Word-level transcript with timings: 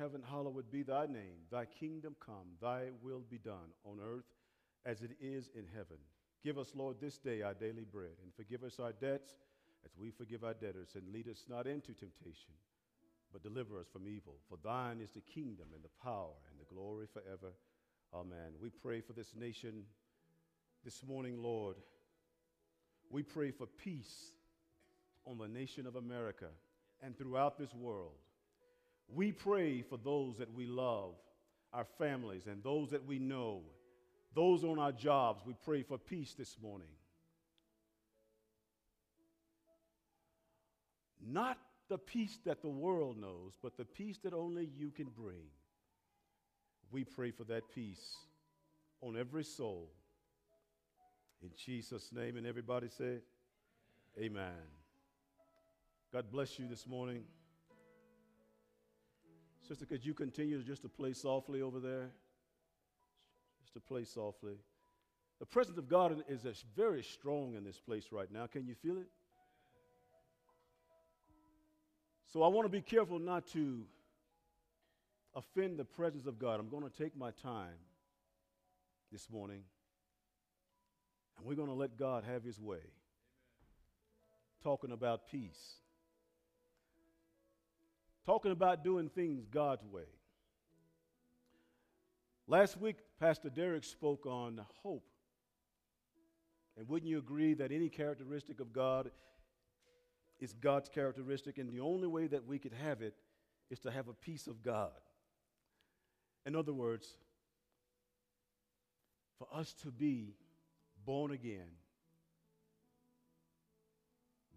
heaven, 0.00 0.22
hallowed 0.28 0.70
be 0.72 0.82
thy 0.82 1.06
name. 1.06 1.44
Thy 1.52 1.66
kingdom 1.66 2.16
come, 2.24 2.56
thy 2.60 2.84
will 3.02 3.22
be 3.30 3.38
done 3.38 3.74
on 3.84 3.98
earth 4.02 4.24
as 4.86 5.02
it 5.02 5.10
is 5.20 5.50
in 5.54 5.66
heaven. 5.74 5.98
Give 6.42 6.56
us, 6.56 6.72
Lord, 6.74 6.96
this 7.00 7.18
day 7.18 7.42
our 7.42 7.52
daily 7.52 7.84
bread, 7.84 8.16
and 8.22 8.34
forgive 8.34 8.64
us 8.64 8.80
our 8.80 8.92
debts 8.92 9.30
as 9.84 9.90
we 9.98 10.10
forgive 10.10 10.42
our 10.42 10.54
debtors, 10.54 10.90
and 10.94 11.12
lead 11.12 11.28
us 11.28 11.44
not 11.48 11.66
into 11.66 11.92
temptation, 11.92 12.54
but 13.32 13.42
deliver 13.42 13.78
us 13.78 13.86
from 13.92 14.08
evil. 14.08 14.36
For 14.48 14.58
thine 14.64 15.00
is 15.00 15.10
the 15.10 15.20
kingdom 15.20 15.66
and 15.74 15.84
the 15.84 16.02
power 16.02 16.32
and 16.50 16.58
the 16.58 16.74
glory 16.74 17.06
forever. 17.12 17.52
Amen. 18.14 18.54
We 18.60 18.70
pray 18.70 19.02
for 19.02 19.12
this 19.12 19.34
nation 19.38 19.84
this 20.84 21.02
morning, 21.06 21.42
Lord. 21.42 21.76
We 23.10 23.22
pray 23.22 23.50
for 23.50 23.66
peace 23.66 24.32
on 25.26 25.36
the 25.38 25.48
nation 25.48 25.86
of 25.86 25.96
America 25.96 26.48
and 27.02 27.16
throughout 27.16 27.58
this 27.58 27.74
world. 27.74 28.16
We 29.14 29.32
pray 29.32 29.82
for 29.82 29.96
those 29.96 30.38
that 30.38 30.54
we 30.54 30.66
love, 30.66 31.14
our 31.72 31.86
families, 31.98 32.46
and 32.46 32.62
those 32.62 32.90
that 32.90 33.06
we 33.06 33.18
know, 33.18 33.62
those 34.34 34.62
on 34.64 34.78
our 34.78 34.92
jobs. 34.92 35.42
We 35.44 35.54
pray 35.64 35.82
for 35.82 35.98
peace 35.98 36.34
this 36.34 36.56
morning. 36.62 36.88
Not 41.24 41.58
the 41.88 41.98
peace 41.98 42.38
that 42.46 42.62
the 42.62 42.68
world 42.68 43.20
knows, 43.20 43.52
but 43.62 43.76
the 43.76 43.84
peace 43.84 44.18
that 44.22 44.32
only 44.32 44.70
you 44.76 44.90
can 44.90 45.06
bring. 45.06 45.48
We 46.92 47.04
pray 47.04 47.30
for 47.30 47.44
that 47.44 47.70
peace 47.74 48.16
on 49.00 49.16
every 49.16 49.44
soul. 49.44 49.90
In 51.42 51.50
Jesus' 51.56 52.10
name, 52.12 52.36
and 52.36 52.46
everybody 52.46 52.88
say, 52.88 53.18
Amen. 54.18 54.52
God 56.12 56.30
bless 56.30 56.58
you 56.58 56.68
this 56.68 56.86
morning. 56.86 57.22
Sister, 59.70 59.86
could 59.86 60.04
you 60.04 60.14
continue 60.14 60.60
just 60.64 60.82
to 60.82 60.88
play 60.88 61.12
softly 61.12 61.62
over 61.62 61.78
there? 61.78 62.10
Just 63.62 63.72
to 63.74 63.78
play 63.78 64.02
softly. 64.02 64.54
The 65.38 65.46
presence 65.46 65.78
of 65.78 65.88
God 65.88 66.24
is 66.28 66.64
very 66.74 67.04
strong 67.04 67.54
in 67.54 67.62
this 67.62 67.78
place 67.78 68.06
right 68.10 68.26
now. 68.32 68.48
Can 68.48 68.66
you 68.66 68.74
feel 68.74 68.98
it? 68.98 69.06
So 72.32 72.42
I 72.42 72.48
want 72.48 72.64
to 72.64 72.68
be 72.68 72.80
careful 72.80 73.20
not 73.20 73.46
to 73.52 73.84
offend 75.36 75.78
the 75.78 75.84
presence 75.84 76.26
of 76.26 76.40
God. 76.40 76.58
I'm 76.58 76.68
going 76.68 76.82
to 76.82 76.90
take 76.90 77.16
my 77.16 77.30
time 77.30 77.78
this 79.12 79.30
morning, 79.30 79.62
and 81.38 81.46
we're 81.46 81.54
going 81.54 81.68
to 81.68 81.74
let 81.74 81.96
God 81.96 82.24
have 82.24 82.42
his 82.42 82.58
way. 82.60 82.82
Talking 84.64 84.90
about 84.90 85.28
peace, 85.30 85.76
talking 88.30 88.52
about 88.52 88.84
doing 88.84 89.08
things 89.08 89.44
God's 89.44 89.84
way. 89.84 90.04
Last 92.46 92.80
week, 92.80 92.94
Pastor 93.18 93.50
Derek 93.50 93.82
spoke 93.82 94.24
on 94.24 94.60
hope. 94.84 95.08
And 96.78 96.88
wouldn't 96.88 97.10
you 97.10 97.18
agree 97.18 97.54
that 97.54 97.72
any 97.72 97.88
characteristic 97.88 98.60
of 98.60 98.72
God 98.72 99.10
is 100.38 100.52
God's 100.52 100.88
characteristic, 100.88 101.58
and 101.58 101.68
the 101.68 101.80
only 101.80 102.06
way 102.06 102.28
that 102.28 102.46
we 102.46 102.60
could 102.60 102.72
have 102.72 103.02
it 103.02 103.16
is 103.68 103.80
to 103.80 103.90
have 103.90 104.06
a 104.06 104.12
peace 104.12 104.46
of 104.46 104.62
God. 104.62 104.92
In 106.46 106.54
other 106.54 106.72
words, 106.72 107.08
for 109.40 109.48
us 109.52 109.74
to 109.82 109.88
be 109.88 110.36
born 111.04 111.32
again, 111.32 111.72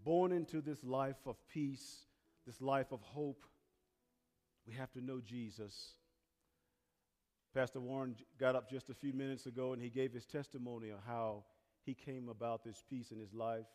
born 0.05 0.31
into 0.31 0.61
this 0.61 0.83
life 0.83 1.25
of 1.25 1.38
peace, 1.51 2.05
this 2.45 2.61
life 2.61 2.91
of 2.91 3.01
hope, 3.01 3.47
we 4.67 4.73
have 4.73 4.92
to 4.94 5.02
know 5.02 5.19
Jesus. 5.19 5.94
Pastor 7.53 7.80
Warren 7.80 8.16
got 8.39 8.56
up 8.56 8.69
just 8.69 8.89
a 8.89 8.94
few 8.94 9.14
minutes 9.14 9.45
ago 9.45 9.73
and 9.73 9.81
he 9.81 9.89
gave 9.89 10.14
his 10.14 10.25
testimony 10.25 10.89
of 10.89 11.00
how 11.06 11.44
he 11.86 11.94
came 11.94 12.30
about 12.30 12.64
this 12.64 12.84
peace 12.89 13.11
in 13.11 13.19
his 13.19 13.34
life 13.34 13.66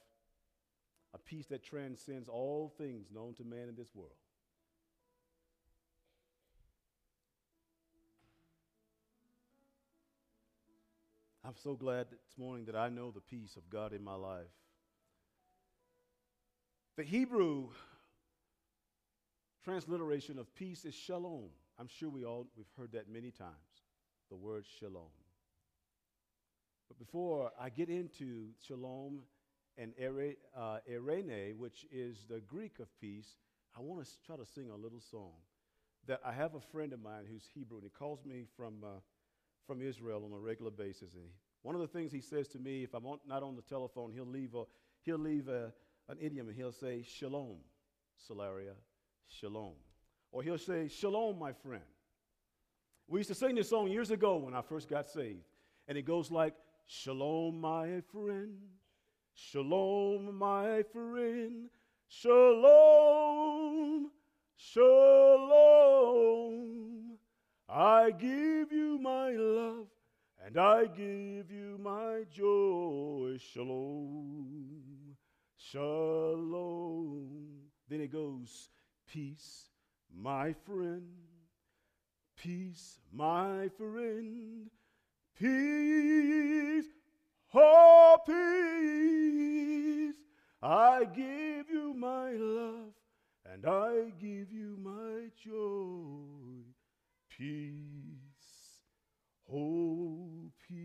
a 1.15 1.19
peace 1.19 1.47
that 1.47 1.63
transcends 1.63 2.29
all 2.29 2.73
things 2.77 3.07
known 3.13 3.35
to 3.35 3.45
man 3.45 3.69
in 3.69 3.77
this 3.77 3.95
world. 3.95 4.13
I'm 11.45 11.57
so 11.63 11.75
glad 11.75 12.09
this 12.11 12.37
morning 12.37 12.67
that 12.67 12.77
I 12.77 12.91
know 12.91 13.11
the 13.11 13.21
peace 13.21 13.57
of 13.57 13.71
God 13.71 13.95
in 13.95 14.05
my 14.05 14.17
life. 14.17 14.45
The 16.97 17.05
Hebrew 17.05 17.69
transliteration 19.69 20.39
of 20.39 20.55
peace 20.55 20.87
is 20.87 20.95
shalom. 20.95 21.51
I'm 21.79 21.89
sure 21.89 22.09
we 22.09 22.25
all 22.25 22.47
we've 22.57 22.73
heard 22.79 22.93
that 22.93 23.07
many 23.07 23.31
times. 23.31 23.53
The 24.31 24.37
word 24.37 24.65
shalom. 24.81 25.13
But 26.89 26.99
before 26.99 27.51
I 27.61 27.69
get 27.69 27.91
into 27.91 28.47
shalom 28.67 29.25
and 29.77 29.93
uh, 30.57 30.79
Eirene, 30.91 31.55
which 31.59 31.85
is 31.93 32.25
the 32.31 32.41
Greek 32.41 32.79
of 32.79 32.89
peace, 32.99 33.37
I 33.77 33.83
want 33.83 34.03
to 34.03 34.11
try 34.25 34.37
to 34.37 34.47
sing 34.47 34.71
a 34.71 34.75
little 34.75 35.03
song. 35.03 35.33
That 36.07 36.21
I 36.25 36.33
have 36.33 36.55
a 36.55 36.61
friend 36.61 36.95
of 36.95 37.03
mine 37.03 37.25
who's 37.31 37.45
Hebrew, 37.53 37.77
and 37.77 37.85
he 37.85 37.91
calls 37.91 38.25
me 38.25 38.47
from, 38.57 38.83
uh, 38.83 39.01
from 39.67 39.83
Israel 39.83 40.23
on 40.25 40.33
a 40.33 40.41
regular 40.41 40.71
basis. 40.71 41.13
And 41.13 41.25
he, 41.25 41.31
one 41.61 41.75
of 41.75 41.83
the 41.83 41.89
things 41.89 42.11
he 42.11 42.23
says 42.23 42.49
to 42.49 42.59
me, 42.59 42.85
if 42.85 42.95
I'm 42.95 43.05
on, 43.05 43.19
not 43.29 43.43
on 43.43 43.55
the 43.55 43.61
telephone, 43.61 44.13
he'll 44.15 44.25
leave, 44.25 44.55
a, 44.55 44.65
he'll 45.03 45.19
leave 45.19 45.49
a, 45.49 45.75
an 46.09 46.17
idiom 46.19 46.49
and 46.49 46.57
he'll 46.57 46.73
say, 46.73 47.03
Shalom, 47.03 47.59
Solaria, 48.31 48.73
Shalom. 49.29 49.75
Or 50.33 50.43
he'll 50.43 50.59
say, 50.59 50.89
Shalom, 50.89 51.39
my 51.39 51.53
friend. 51.53 51.83
We 53.07 53.21
used 53.21 53.29
to 53.29 53.35
sing 53.35 53.55
this 53.55 53.71
song 53.71 53.89
years 53.89 54.11
ago 54.11 54.37
when 54.37 54.55
I 54.55 54.63
first 54.63 54.89
got 54.89 55.09
saved. 55.09 55.45
And 55.87 55.97
it 55.97 56.03
goes 56.03 56.31
like, 56.31 56.55
Shalom, 56.87 57.61
my 57.61 58.03
friend. 58.13 58.59
Shalom, 59.35 60.37
my 60.37 60.83
friend. 60.93 61.71
Shalom, 62.11 64.11
shalom. 64.57 65.99
I 67.69 68.11
give 68.13 68.73
you 68.73 68.99
my 68.99 69.33
love 69.33 69.89
and 70.45 70.57
I 70.57 70.87
give 70.87 71.51
you 71.51 71.77
my 71.79 72.25
joy. 72.31 73.37
Shalom, 73.53 75.17
shalom. 75.59 77.27
Then 77.91 78.01
it 78.01 78.11
goes, 78.11 78.71
peace, 79.13 79.69
my 80.15 80.55
friend. 80.67 81.09
Peace, 82.37 82.99
my 83.13 83.69
friend. 83.77 84.71
Peace, 85.39 86.87
Oh, 87.55 88.19
peace, 88.27 90.17
I 90.63 91.07
give 91.07 91.71
you 91.71 91.95
my 91.95 92.33
love 92.33 92.93
and 93.51 93.65
I 93.65 94.13
give 94.21 94.53
you 94.53 94.77
my 94.79 95.31
joy. 95.43 96.67
Peace, 97.31 98.83
oh, 99.51 100.51
peace. 100.69 100.77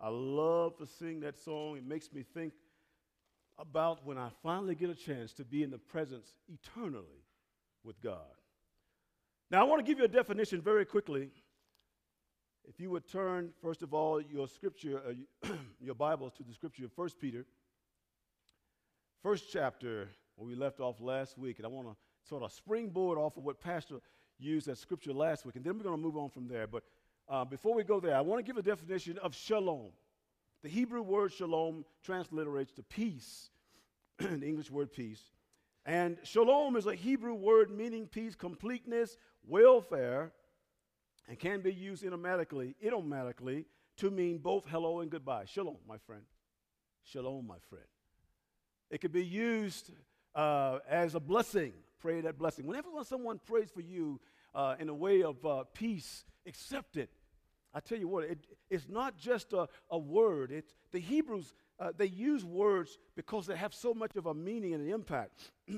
I 0.00 0.08
love 0.08 0.76
to 0.78 0.86
sing 0.86 1.20
that 1.20 1.38
song. 1.38 1.76
It 1.76 1.86
makes 1.86 2.12
me 2.12 2.24
think 2.34 2.52
about 3.58 4.04
when 4.04 4.18
I 4.18 4.28
finally 4.42 4.74
get 4.74 4.90
a 4.90 4.94
chance 4.94 5.32
to 5.34 5.44
be 5.44 5.62
in 5.62 5.70
the 5.70 5.78
presence 5.78 6.34
eternally 6.48 7.24
with 7.84 8.00
God. 8.02 8.16
Now, 9.50 9.60
I 9.60 9.64
want 9.64 9.84
to 9.84 9.90
give 9.90 9.98
you 9.98 10.04
a 10.04 10.08
definition 10.08 10.60
very 10.60 10.84
quickly 10.84 11.30
if 12.68 12.78
you 12.78 12.90
would 12.90 13.08
turn, 13.10 13.50
first 13.60 13.82
of 13.82 13.92
all, 13.92 14.20
your 14.20 14.46
scripture, 14.46 15.02
uh, 15.44 15.48
your 15.80 15.94
Bibles 15.94 16.32
to 16.34 16.42
the 16.42 16.54
scripture 16.54 16.84
of 16.84 16.92
1 16.94 17.08
Peter, 17.20 17.44
first 19.22 19.46
chapter, 19.52 20.08
where 20.36 20.48
we 20.48 20.54
left 20.54 20.80
off 20.80 21.00
last 21.00 21.36
week. 21.36 21.58
And 21.58 21.66
I 21.66 21.68
want 21.68 21.88
to 21.88 21.96
sort 22.28 22.42
of 22.42 22.52
springboard 22.52 23.18
off 23.18 23.36
of 23.36 23.44
what 23.44 23.60
Pastor 23.60 23.96
used 24.38 24.68
as 24.68 24.78
scripture 24.78 25.12
last 25.12 25.44
week. 25.44 25.56
And 25.56 25.64
then 25.64 25.76
we're 25.76 25.84
going 25.84 25.96
to 25.96 26.02
move 26.02 26.16
on 26.16 26.30
from 26.30 26.46
there. 26.46 26.66
But 26.66 26.84
uh, 27.28 27.44
before 27.44 27.74
we 27.74 27.84
go 27.84 28.00
there, 28.00 28.16
I 28.16 28.20
want 28.20 28.38
to 28.38 28.44
give 28.44 28.56
a 28.56 28.62
definition 28.62 29.18
of 29.18 29.34
shalom. 29.34 29.90
The 30.62 30.68
Hebrew 30.68 31.02
word 31.02 31.32
shalom 31.32 31.84
transliterates 32.06 32.72
to 32.74 32.84
peace, 32.84 33.50
the 34.18 34.46
English 34.46 34.70
word 34.70 34.92
peace. 34.92 35.20
And 35.84 36.18
shalom 36.22 36.76
is 36.76 36.86
a 36.86 36.94
Hebrew 36.94 37.34
word 37.34 37.70
meaning 37.70 38.06
peace, 38.06 38.36
completeness, 38.36 39.16
welfare, 39.44 40.32
and 41.28 41.36
can 41.36 41.62
be 41.62 41.72
used 41.72 42.04
idiomatically, 42.04 42.76
idiomatically 42.80 43.66
to 43.96 44.10
mean 44.10 44.38
both 44.38 44.64
hello 44.66 45.00
and 45.00 45.10
goodbye. 45.10 45.46
Shalom, 45.46 45.78
my 45.88 45.98
friend. 45.98 46.22
Shalom, 47.02 47.44
my 47.44 47.58
friend. 47.68 47.84
It 48.88 49.00
could 49.00 49.12
be 49.12 49.24
used 49.24 49.90
uh, 50.32 50.78
as 50.88 51.16
a 51.16 51.20
blessing. 51.20 51.72
Pray 51.98 52.20
that 52.20 52.38
blessing. 52.38 52.66
Whenever 52.66 52.88
someone 53.02 53.40
prays 53.44 53.68
for 53.68 53.80
you 53.80 54.20
uh, 54.54 54.76
in 54.78 54.88
a 54.88 54.94
way 54.94 55.24
of 55.24 55.44
uh, 55.44 55.64
peace, 55.74 56.24
accept 56.46 56.96
it. 56.96 57.10
I 57.74 57.80
tell 57.80 57.98
you 57.98 58.08
what, 58.08 58.24
it, 58.24 58.38
it's 58.70 58.88
not 58.88 59.16
just 59.16 59.52
a, 59.52 59.68
a 59.90 59.98
word. 59.98 60.62
The 60.90 60.98
Hebrews, 60.98 61.54
uh, 61.78 61.92
they 61.96 62.06
use 62.06 62.44
words 62.44 62.98
because 63.16 63.46
they 63.46 63.56
have 63.56 63.72
so 63.74 63.94
much 63.94 64.16
of 64.16 64.26
a 64.26 64.34
meaning 64.34 64.74
and 64.74 64.86
an 64.86 64.92
impact. 64.92 65.52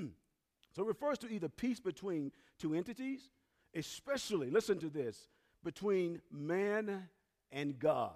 So 0.74 0.82
it 0.82 0.88
refers 0.88 1.18
to 1.18 1.32
either 1.32 1.48
peace 1.48 1.78
between 1.78 2.32
two 2.58 2.74
entities, 2.74 3.30
especially, 3.76 4.50
listen 4.50 4.78
to 4.80 4.90
this, 4.90 5.28
between 5.62 6.20
man 6.32 7.08
and 7.52 7.78
God, 7.78 8.10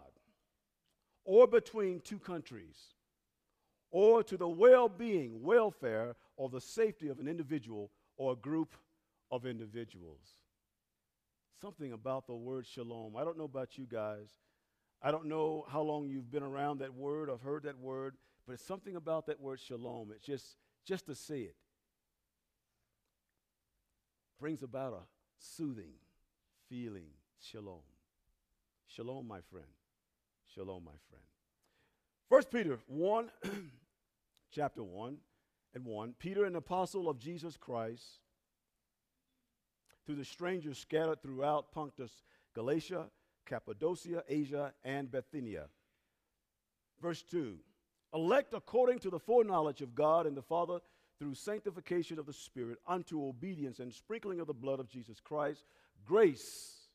or 1.24 1.46
between 1.46 2.00
two 2.00 2.18
countries, 2.18 2.76
or 3.92 4.24
to 4.24 4.36
the 4.36 4.48
well 4.48 4.88
being, 4.88 5.40
welfare, 5.40 6.16
or 6.36 6.48
the 6.48 6.60
safety 6.60 7.06
of 7.06 7.20
an 7.20 7.28
individual 7.28 7.90
or 8.16 8.32
a 8.32 8.36
group 8.36 8.74
of 9.30 9.46
individuals. 9.46 10.26
Something 11.60 11.92
about 11.92 12.26
the 12.26 12.34
word 12.34 12.66
shalom. 12.66 13.16
I 13.16 13.24
don't 13.24 13.38
know 13.38 13.44
about 13.44 13.78
you 13.78 13.86
guys. 13.90 14.30
I 15.02 15.10
don't 15.10 15.26
know 15.26 15.64
how 15.68 15.82
long 15.82 16.08
you've 16.08 16.30
been 16.30 16.42
around 16.42 16.78
that 16.80 16.94
word 16.94 17.28
or 17.28 17.38
heard 17.38 17.64
that 17.64 17.78
word, 17.78 18.16
but 18.46 18.54
it's 18.54 18.64
something 18.64 18.96
about 18.96 19.26
that 19.26 19.40
word 19.40 19.60
shalom. 19.60 20.10
It's 20.14 20.24
just, 20.24 20.56
just 20.84 21.06
to 21.06 21.14
say 21.14 21.40
it 21.40 21.56
brings 24.38 24.62
about 24.62 24.92
a 24.92 25.02
soothing 25.38 25.94
feeling. 26.68 27.10
Shalom. 27.40 27.82
Shalom, 28.86 29.26
my 29.26 29.40
friend. 29.50 29.66
Shalom, 30.54 30.84
my 30.84 30.92
friend. 31.08 31.24
First 32.28 32.50
Peter 32.50 32.78
1, 32.86 33.30
chapter 34.50 34.82
1 34.82 35.16
and 35.74 35.84
1. 35.84 36.14
Peter, 36.18 36.44
an 36.44 36.56
apostle 36.56 37.08
of 37.08 37.18
Jesus 37.18 37.56
Christ, 37.56 38.20
through 40.08 40.16
the 40.16 40.24
strangers 40.24 40.78
scattered 40.78 41.20
throughout 41.20 41.70
Pontus, 41.70 42.22
Galatia, 42.54 43.10
Cappadocia, 43.44 44.24
Asia, 44.26 44.72
and 44.82 45.10
Bithynia. 45.10 45.66
Verse 47.02 47.22
2 47.30 47.58
Elect 48.14 48.54
according 48.54 49.00
to 49.00 49.10
the 49.10 49.18
foreknowledge 49.18 49.82
of 49.82 49.94
God 49.94 50.26
and 50.26 50.34
the 50.34 50.40
Father 50.40 50.78
through 51.18 51.34
sanctification 51.34 52.18
of 52.18 52.24
the 52.24 52.32
Spirit 52.32 52.78
unto 52.86 53.22
obedience 53.22 53.80
and 53.80 53.92
sprinkling 53.92 54.40
of 54.40 54.46
the 54.46 54.54
blood 54.54 54.80
of 54.80 54.88
Jesus 54.88 55.20
Christ, 55.20 55.66
grace 56.06 56.88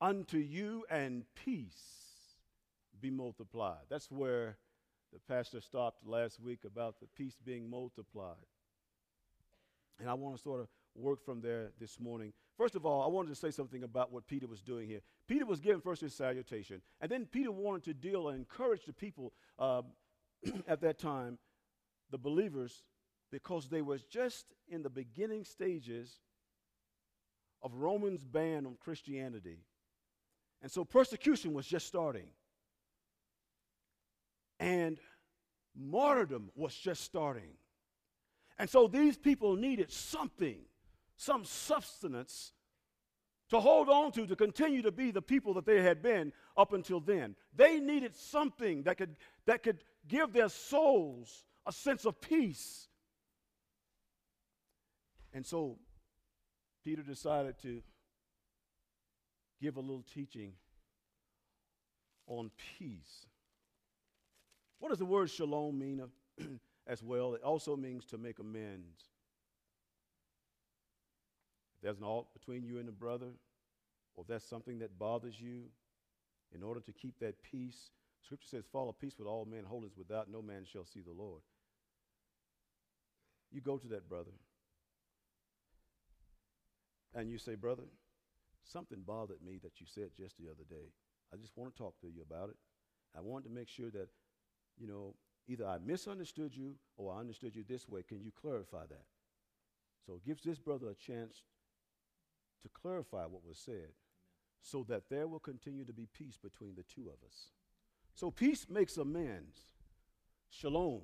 unto 0.00 0.38
you 0.38 0.84
and 0.88 1.24
peace 1.34 2.36
be 3.00 3.10
multiplied. 3.10 3.86
That's 3.90 4.08
where 4.08 4.56
the 5.12 5.18
pastor 5.18 5.60
stopped 5.60 6.06
last 6.06 6.40
week 6.40 6.60
about 6.64 7.00
the 7.00 7.08
peace 7.16 7.34
being 7.44 7.68
multiplied. 7.68 8.36
And 9.98 10.08
I 10.08 10.14
want 10.14 10.36
to 10.36 10.42
sort 10.42 10.60
of 10.60 10.68
work 10.94 11.24
from 11.24 11.40
there 11.40 11.70
this 11.80 11.98
morning. 11.98 12.32
First 12.56 12.74
of 12.76 12.86
all, 12.86 13.02
I 13.02 13.06
wanted 13.08 13.30
to 13.30 13.34
say 13.34 13.50
something 13.50 13.82
about 13.82 14.12
what 14.12 14.26
Peter 14.26 14.46
was 14.46 14.62
doing 14.62 14.88
here. 14.88 15.00
Peter 15.26 15.46
was 15.46 15.60
giving 15.60 15.80
first 15.80 16.00
his 16.00 16.14
salutation, 16.14 16.80
and 17.00 17.10
then 17.10 17.26
Peter 17.26 17.50
wanted 17.50 17.84
to 17.84 17.94
deal 17.94 18.28
and 18.28 18.38
encourage 18.38 18.84
the 18.84 18.92
people 18.92 19.32
uh, 19.58 19.82
at 20.68 20.80
that 20.80 20.98
time, 20.98 21.38
the 22.10 22.18
believers, 22.18 22.84
because 23.30 23.68
they 23.68 23.82
were 23.82 23.98
just 24.10 24.46
in 24.68 24.82
the 24.82 24.90
beginning 24.90 25.44
stages 25.44 26.20
of 27.62 27.74
Romans' 27.74 28.24
ban 28.24 28.66
on 28.66 28.76
Christianity. 28.78 29.58
And 30.62 30.70
so 30.70 30.84
persecution 30.84 31.52
was 31.52 31.66
just 31.66 31.86
starting. 31.86 32.28
And 34.60 34.98
martyrdom 35.74 36.50
was 36.54 36.74
just 36.74 37.02
starting. 37.02 37.56
And 38.58 38.70
so 38.70 38.86
these 38.86 39.16
people 39.16 39.56
needed 39.56 39.90
something, 39.90 40.58
some 41.16 41.44
substance 41.44 42.52
to 43.50 43.60
hold 43.60 43.88
on 43.88 44.10
to 44.12 44.26
to 44.26 44.36
continue 44.36 44.82
to 44.82 44.90
be 44.90 45.10
the 45.10 45.22
people 45.22 45.54
that 45.54 45.66
they 45.66 45.82
had 45.82 46.02
been 46.02 46.32
up 46.56 46.72
until 46.72 47.00
then. 47.00 47.36
They 47.54 47.78
needed 47.78 48.16
something 48.16 48.82
that 48.84 48.96
could, 48.96 49.16
that 49.46 49.62
could 49.62 49.84
give 50.08 50.32
their 50.32 50.48
souls 50.48 51.44
a 51.66 51.72
sense 51.72 52.04
of 52.04 52.20
peace 52.20 52.88
and 55.34 55.44
so 55.44 55.76
Peter 56.84 57.02
decided 57.02 57.58
to 57.62 57.82
give 59.60 59.76
a 59.76 59.80
little 59.80 60.04
teaching 60.14 60.52
on 62.26 62.50
peace. 62.78 63.26
What 64.78 64.90
does 64.90 64.98
the 64.98 65.04
word 65.04 65.28
shalom 65.28 65.78
mean 65.78 66.00
uh, 66.00 66.44
as 66.86 67.02
well? 67.02 67.34
It 67.34 67.42
also 67.42 67.76
means 67.76 68.04
to 68.06 68.18
make 68.18 68.38
amends. 68.38 69.10
There's 71.84 71.98
an 71.98 72.04
alt 72.04 72.32
between 72.32 72.64
you 72.64 72.78
and 72.78 72.88
a 72.88 72.92
brother, 72.92 73.26
or 74.14 74.22
if 74.22 74.26
that's 74.26 74.48
something 74.48 74.78
that 74.78 74.98
bothers 74.98 75.38
you, 75.38 75.64
in 76.54 76.62
order 76.62 76.80
to 76.80 76.92
keep 76.92 77.18
that 77.20 77.42
peace, 77.42 77.90
Scripture 78.24 78.48
says, 78.48 78.64
follow 78.72 78.92
peace 78.98 79.18
with 79.18 79.28
all 79.28 79.44
men, 79.44 79.64
holiness 79.64 79.92
without 79.94 80.32
no 80.32 80.40
man 80.40 80.64
shall 80.64 80.86
see 80.86 81.02
the 81.02 81.12
Lord. 81.12 81.42
You 83.52 83.60
go 83.60 83.76
to 83.76 83.86
that 83.88 84.08
brother 84.08 84.30
and 87.14 87.30
you 87.30 87.36
say, 87.36 87.54
Brother, 87.54 87.84
something 88.64 89.02
bothered 89.06 89.42
me 89.44 89.60
that 89.62 89.78
you 89.78 89.86
said 89.86 90.08
just 90.16 90.38
the 90.38 90.46
other 90.46 90.64
day. 90.70 90.88
I 91.34 91.36
just 91.36 91.56
want 91.56 91.70
to 91.70 91.78
talk 91.78 92.00
to 92.00 92.06
you 92.06 92.22
about 92.22 92.48
it. 92.48 92.56
I 93.16 93.20
want 93.20 93.44
to 93.44 93.50
make 93.50 93.68
sure 93.68 93.90
that, 93.90 94.08
you 94.78 94.86
know, 94.86 95.14
either 95.48 95.66
I 95.66 95.76
misunderstood 95.84 96.56
you 96.56 96.76
or 96.96 97.12
I 97.12 97.20
understood 97.20 97.54
you 97.54 97.62
this 97.68 97.86
way. 97.88 98.02
Can 98.02 98.22
you 98.22 98.32
clarify 98.40 98.86
that? 98.88 99.04
So 100.06 100.14
it 100.14 100.26
gives 100.26 100.42
this 100.42 100.58
brother 100.58 100.88
a 100.88 100.94
chance 100.94 101.42
to 102.62 102.68
clarify 102.68 103.24
what 103.24 103.44
was 103.46 103.58
said 103.58 103.92
so 104.60 104.84
that 104.88 105.10
there 105.10 105.26
will 105.26 105.40
continue 105.40 105.84
to 105.84 105.92
be 105.92 106.06
peace 106.12 106.38
between 106.42 106.74
the 106.74 106.84
two 106.84 107.02
of 107.02 107.26
us. 107.26 107.50
So 108.14 108.30
peace 108.30 108.66
makes 108.68 108.96
amends. 108.96 109.60
Shalom. 110.48 111.02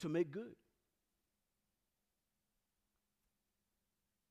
To 0.00 0.08
make 0.08 0.30
good. 0.30 0.54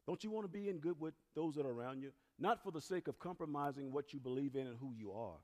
Don't 0.07 0.24
you 0.24 0.31
want 0.31 0.45
to 0.45 0.51
be 0.51 0.69
in 0.69 0.80
good 0.80 1.00
with 1.00 1.13
those 1.36 1.56
that 1.56 1.65
are 1.65 1.71
around 1.71 2.01
you? 2.01 2.12
Not 2.38 2.63
for 2.63 2.71
the 2.71 2.81
sake 2.81 3.07
of 3.07 3.19
compromising 3.19 3.92
what 3.92 4.13
you 4.13 4.19
believe 4.19 4.56
in 4.56 4.68
and 4.68 4.77
who 4.80 4.94
you 4.98 5.12
are. 5.12 5.38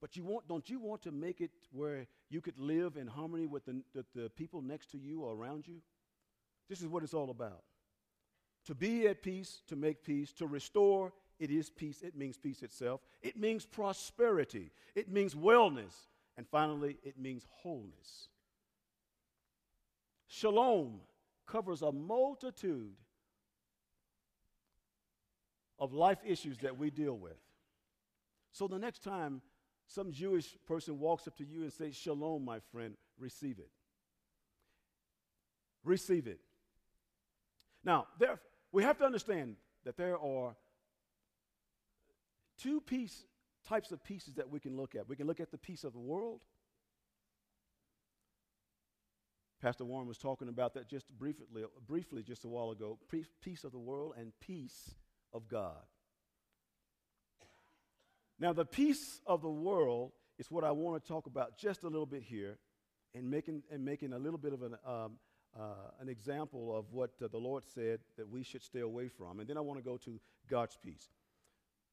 But 0.00 0.16
you 0.16 0.24
want, 0.24 0.48
don't 0.48 0.68
you 0.68 0.80
want 0.80 1.02
to 1.02 1.12
make 1.12 1.40
it 1.40 1.50
where 1.70 2.06
you 2.28 2.40
could 2.40 2.58
live 2.58 2.96
in 2.96 3.06
harmony 3.06 3.46
with 3.46 3.64
the, 3.64 3.82
the, 3.94 4.04
the 4.14 4.30
people 4.30 4.60
next 4.62 4.90
to 4.92 4.98
you 4.98 5.22
or 5.22 5.34
around 5.34 5.66
you? 5.66 5.76
This 6.68 6.80
is 6.80 6.88
what 6.88 7.02
it's 7.02 7.14
all 7.14 7.30
about. 7.30 7.62
To 8.66 8.74
be 8.74 9.08
at 9.08 9.22
peace, 9.22 9.62
to 9.68 9.76
make 9.76 10.04
peace, 10.04 10.32
to 10.34 10.46
restore, 10.46 11.12
it 11.38 11.50
is 11.50 11.70
peace. 11.70 12.02
It 12.02 12.16
means 12.16 12.38
peace 12.38 12.62
itself. 12.62 13.00
It 13.20 13.36
means 13.36 13.66
prosperity. 13.66 14.70
It 14.94 15.10
means 15.10 15.34
wellness. 15.34 15.92
And 16.36 16.46
finally, 16.46 16.98
it 17.02 17.18
means 17.18 17.44
wholeness. 17.50 18.28
Shalom 20.28 21.00
covers 21.46 21.82
a 21.82 21.90
multitude 21.90 22.94
of 25.78 25.92
life 25.92 26.18
issues 26.24 26.58
that 26.58 26.78
we 26.78 26.90
deal 26.90 27.18
with. 27.18 27.36
So 28.52 28.68
the 28.68 28.78
next 28.78 29.02
time 29.02 29.42
some 29.88 30.12
Jewish 30.12 30.56
person 30.66 30.98
walks 30.98 31.26
up 31.26 31.36
to 31.38 31.44
you 31.44 31.62
and 31.62 31.72
says, 31.72 31.96
Shalom, 31.96 32.44
my 32.44 32.60
friend, 32.70 32.94
receive 33.18 33.58
it. 33.58 33.68
Receive 35.84 36.28
it. 36.28 36.38
Now, 37.84 38.06
there, 38.18 38.40
we 38.70 38.82
have 38.82 38.98
to 38.98 39.04
understand 39.04 39.56
that 39.84 39.96
there 39.96 40.18
are 40.18 40.54
two 42.58 42.80
piece, 42.80 43.24
types 43.66 43.92
of 43.92 44.02
pieces 44.04 44.34
that 44.34 44.48
we 44.48 44.60
can 44.60 44.76
look 44.76 44.94
at. 44.94 45.08
We 45.08 45.16
can 45.16 45.26
look 45.26 45.40
at 45.40 45.50
the 45.50 45.58
peace 45.58 45.84
of 45.84 45.92
the 45.92 45.98
world. 45.98 46.40
Pastor 49.60 49.84
Warren 49.84 50.08
was 50.08 50.18
talking 50.18 50.48
about 50.48 50.74
that 50.74 50.88
just 50.88 51.08
briefly, 51.08 51.46
briefly 51.86 52.22
just 52.22 52.44
a 52.44 52.48
while 52.48 52.70
ago. 52.70 52.98
Peace 53.40 53.64
of 53.64 53.70
the 53.70 53.78
world 53.78 54.14
and 54.18 54.32
peace 54.40 54.94
of 55.32 55.48
God. 55.48 55.78
Now, 58.40 58.52
the 58.52 58.64
peace 58.64 59.20
of 59.24 59.40
the 59.40 59.50
world 59.50 60.10
is 60.38 60.50
what 60.50 60.64
I 60.64 60.72
want 60.72 61.00
to 61.00 61.08
talk 61.08 61.26
about 61.26 61.56
just 61.58 61.84
a 61.84 61.88
little 61.88 62.06
bit 62.06 62.22
here 62.22 62.58
and 63.14 63.30
making, 63.30 63.62
and 63.70 63.84
making 63.84 64.12
a 64.12 64.18
little 64.18 64.38
bit 64.38 64.52
of 64.52 64.62
an, 64.62 64.76
um, 64.84 65.12
uh, 65.58 65.90
an 66.00 66.08
example 66.08 66.76
of 66.76 66.92
what 66.92 67.10
uh, 67.22 67.28
the 67.28 67.38
Lord 67.38 67.64
said 67.66 68.00
that 68.16 68.28
we 68.28 68.42
should 68.42 68.62
stay 68.62 68.80
away 68.80 69.08
from. 69.08 69.40
And 69.40 69.48
then 69.48 69.56
I 69.56 69.60
want 69.60 69.78
to 69.78 69.84
go 69.84 69.96
to 69.98 70.20
God's 70.48 70.76
peace. 70.82 71.08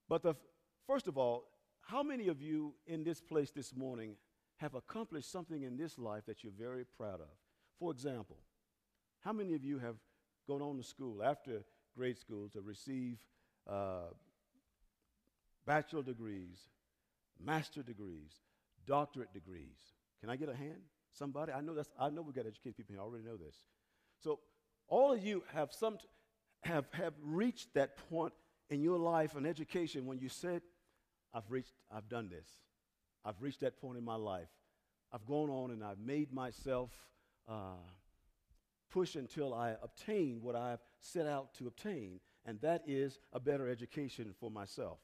But 0.08 0.24
the, 0.24 0.36
first 0.88 1.08
of 1.08 1.18
all, 1.18 1.46
how 1.82 2.04
many 2.04 2.28
of 2.28 2.42
you 2.42 2.74
in 2.88 3.04
this 3.04 3.22
place 3.22 3.52
this 3.52 3.76
morning 3.76 4.16
have 4.58 4.76
accomplished 4.76 5.32
something 5.32 5.64
in 5.64 5.78
this 5.78 5.98
life 5.98 6.26
that 6.28 6.44
you're 6.44 6.54
very 6.58 6.86
proud 6.98 7.22
of? 7.22 7.30
For 7.80 7.92
example, 7.92 8.38
how 9.22 9.34
many 9.34 9.54
of 9.54 9.64
you 9.64 9.80
have 9.80 9.96
gone 10.48 10.62
on 10.62 10.78
to 10.78 10.84
school 10.84 11.22
after 11.24 11.64
grade 11.96 12.18
school 12.18 12.50
to 12.50 12.62
receive 12.62 13.18
uh, 13.68 14.10
bachelor 15.66 16.02
degrees, 16.02 16.58
master 17.40 17.84
degrees, 17.84 18.32
doctorate 18.88 19.34
degrees. 19.34 19.78
Can 20.22 20.30
I 20.30 20.36
get 20.36 20.50
a 20.50 20.56
hand? 20.56 20.82
Somebody? 21.12 21.52
I 21.52 21.62
know 21.62 21.74
that's 21.74 21.90
I 22.00 22.10
know 22.10 22.22
we 22.22 22.34
got 22.34 22.46
educated 22.46 22.78
people 22.78 22.94
here. 22.94 23.02
I 23.02 23.04
already 23.04 23.26
know 23.26 23.38
this. 23.38 23.56
So 24.24 24.40
all 24.88 25.14
of 25.14 25.24
you 25.24 25.44
have 25.54 25.74
some 25.74 25.98
t- 25.98 26.06
have 26.64 26.86
have 26.94 27.14
reached 27.24 27.74
that 27.74 27.98
point 28.10 28.34
in 28.70 28.82
your 28.82 29.00
life 29.00 29.36
and 29.36 29.48
education 29.48 30.06
when 30.06 30.20
you 30.20 30.30
said, 30.30 30.62
I've 31.34 31.50
reached, 31.50 31.74
I've 31.92 32.08
done 32.08 32.30
this. 32.30 32.48
I've 33.26 33.42
reached 33.42 33.62
that 33.62 33.82
point 33.82 33.98
in 33.98 34.06
my 34.06 34.16
life 34.16 34.50
I've 35.12 35.26
gone 35.26 35.50
on 35.50 35.72
and 35.72 35.84
I've 35.84 36.00
made 36.00 36.32
myself 36.32 36.92
uh, 37.48 37.78
push 38.92 39.16
until 39.16 39.54
I 39.54 39.76
obtain 39.82 40.40
what 40.42 40.56
I've 40.56 40.82
set 41.00 41.26
out 41.26 41.54
to 41.56 41.68
obtain, 41.68 42.20
and 42.46 42.60
that 42.62 42.84
is 42.88 43.20
a 43.34 43.40
better 43.40 43.70
education 43.70 44.34
for 44.40 44.52
myself. 44.52 45.00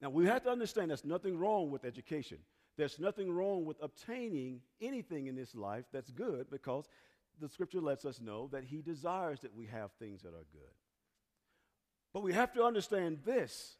Now, 0.00 0.10
we 0.10 0.26
have 0.26 0.42
to 0.44 0.50
understand 0.50 0.90
there's 0.90 1.04
nothing 1.04 1.38
wrong 1.38 1.70
with 1.70 1.84
education. 1.84 2.38
There's 2.76 2.98
nothing 2.98 3.30
wrong 3.30 3.64
with 3.64 3.78
obtaining 3.82 4.60
anything 4.80 5.26
in 5.26 5.34
this 5.34 5.54
life 5.54 5.86
that's 5.92 6.10
good 6.10 6.50
because 6.50 6.88
the 7.40 7.48
scripture 7.48 7.80
lets 7.80 8.04
us 8.04 8.20
know 8.20 8.48
that 8.52 8.64
He 8.64 8.82
desires 8.82 9.40
that 9.40 9.54
we 9.54 9.66
have 9.66 9.92
things 9.92 10.22
that 10.22 10.34
are 10.34 10.46
good. 10.52 10.74
But 12.12 12.22
we 12.22 12.32
have 12.32 12.52
to 12.54 12.64
understand 12.64 13.18
this 13.24 13.76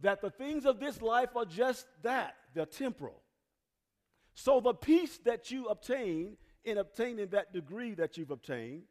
that 0.00 0.20
the 0.20 0.30
things 0.30 0.66
of 0.66 0.80
this 0.80 1.00
life 1.00 1.30
are 1.36 1.44
just 1.44 1.86
that, 2.02 2.34
they're 2.52 2.66
temporal. 2.66 3.22
So 4.34 4.60
the 4.60 4.74
peace 4.74 5.18
that 5.24 5.50
you 5.52 5.66
obtain 5.66 6.36
in 6.64 6.78
obtaining 6.78 7.28
that 7.28 7.52
degree 7.52 7.94
that 7.94 8.16
you've 8.16 8.32
obtained 8.32 8.82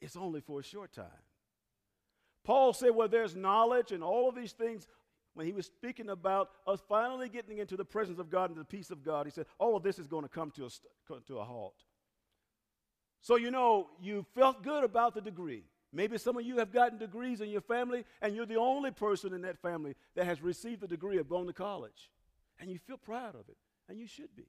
is 0.00 0.16
only 0.16 0.40
for 0.40 0.60
a 0.60 0.62
short 0.64 0.92
time. 0.92 1.06
Paul 2.44 2.72
said, 2.72 2.94
well, 2.94 3.08
there's 3.08 3.36
knowledge 3.36 3.92
and 3.92 4.02
all 4.02 4.28
of 4.28 4.34
these 4.34 4.52
things. 4.52 4.86
When 5.34 5.46
he 5.46 5.52
was 5.52 5.66
speaking 5.66 6.08
about 6.08 6.50
us 6.66 6.80
finally 6.88 7.28
getting 7.28 7.58
into 7.58 7.76
the 7.76 7.84
presence 7.84 8.18
of 8.18 8.30
God 8.30 8.50
and 8.50 8.58
the 8.58 8.64
peace 8.64 8.90
of 8.90 9.04
God, 9.04 9.26
he 9.26 9.32
said, 9.32 9.46
all 9.58 9.76
of 9.76 9.82
this 9.82 9.98
is 9.98 10.06
going 10.06 10.24
to 10.24 10.28
come 10.28 10.50
to 10.52 10.66
a, 10.66 10.70
come 11.06 11.22
to 11.28 11.38
a 11.38 11.44
halt. 11.44 11.76
So, 13.20 13.36
you 13.36 13.50
know, 13.50 13.88
you 14.00 14.26
felt 14.34 14.62
good 14.62 14.82
about 14.82 15.14
the 15.14 15.20
degree. 15.20 15.64
Maybe 15.92 16.18
some 16.18 16.36
of 16.36 16.44
you 16.44 16.58
have 16.58 16.72
gotten 16.72 16.98
degrees 16.98 17.40
in 17.40 17.48
your 17.48 17.60
family, 17.60 18.04
and 18.22 18.34
you're 18.34 18.46
the 18.46 18.56
only 18.56 18.90
person 18.90 19.32
in 19.32 19.42
that 19.42 19.58
family 19.58 19.94
that 20.14 20.24
has 20.24 20.40
received 20.40 20.80
the 20.80 20.88
degree 20.88 21.18
of 21.18 21.28
going 21.28 21.46
to 21.46 21.52
college. 21.52 22.10
And 22.58 22.70
you 22.70 22.78
feel 22.78 22.96
proud 22.96 23.34
of 23.34 23.48
it, 23.48 23.56
and 23.88 23.98
you 23.98 24.06
should 24.06 24.34
be. 24.36 24.46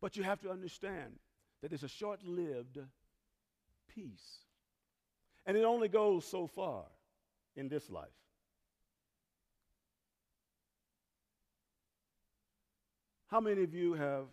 But 0.00 0.16
you 0.16 0.22
have 0.22 0.40
to 0.42 0.50
understand 0.50 1.18
that 1.62 1.72
it's 1.72 1.82
a 1.82 1.88
short 1.88 2.22
lived 2.22 2.78
peace. 3.94 4.38
And 5.44 5.56
it 5.56 5.64
only 5.64 5.88
goes 5.88 6.24
so 6.24 6.46
far 6.46 6.84
in 7.56 7.68
this 7.68 7.90
life. 7.90 8.08
How 13.28 13.40
many 13.40 13.62
of 13.62 13.74
you 13.74 13.92
have 13.92 14.24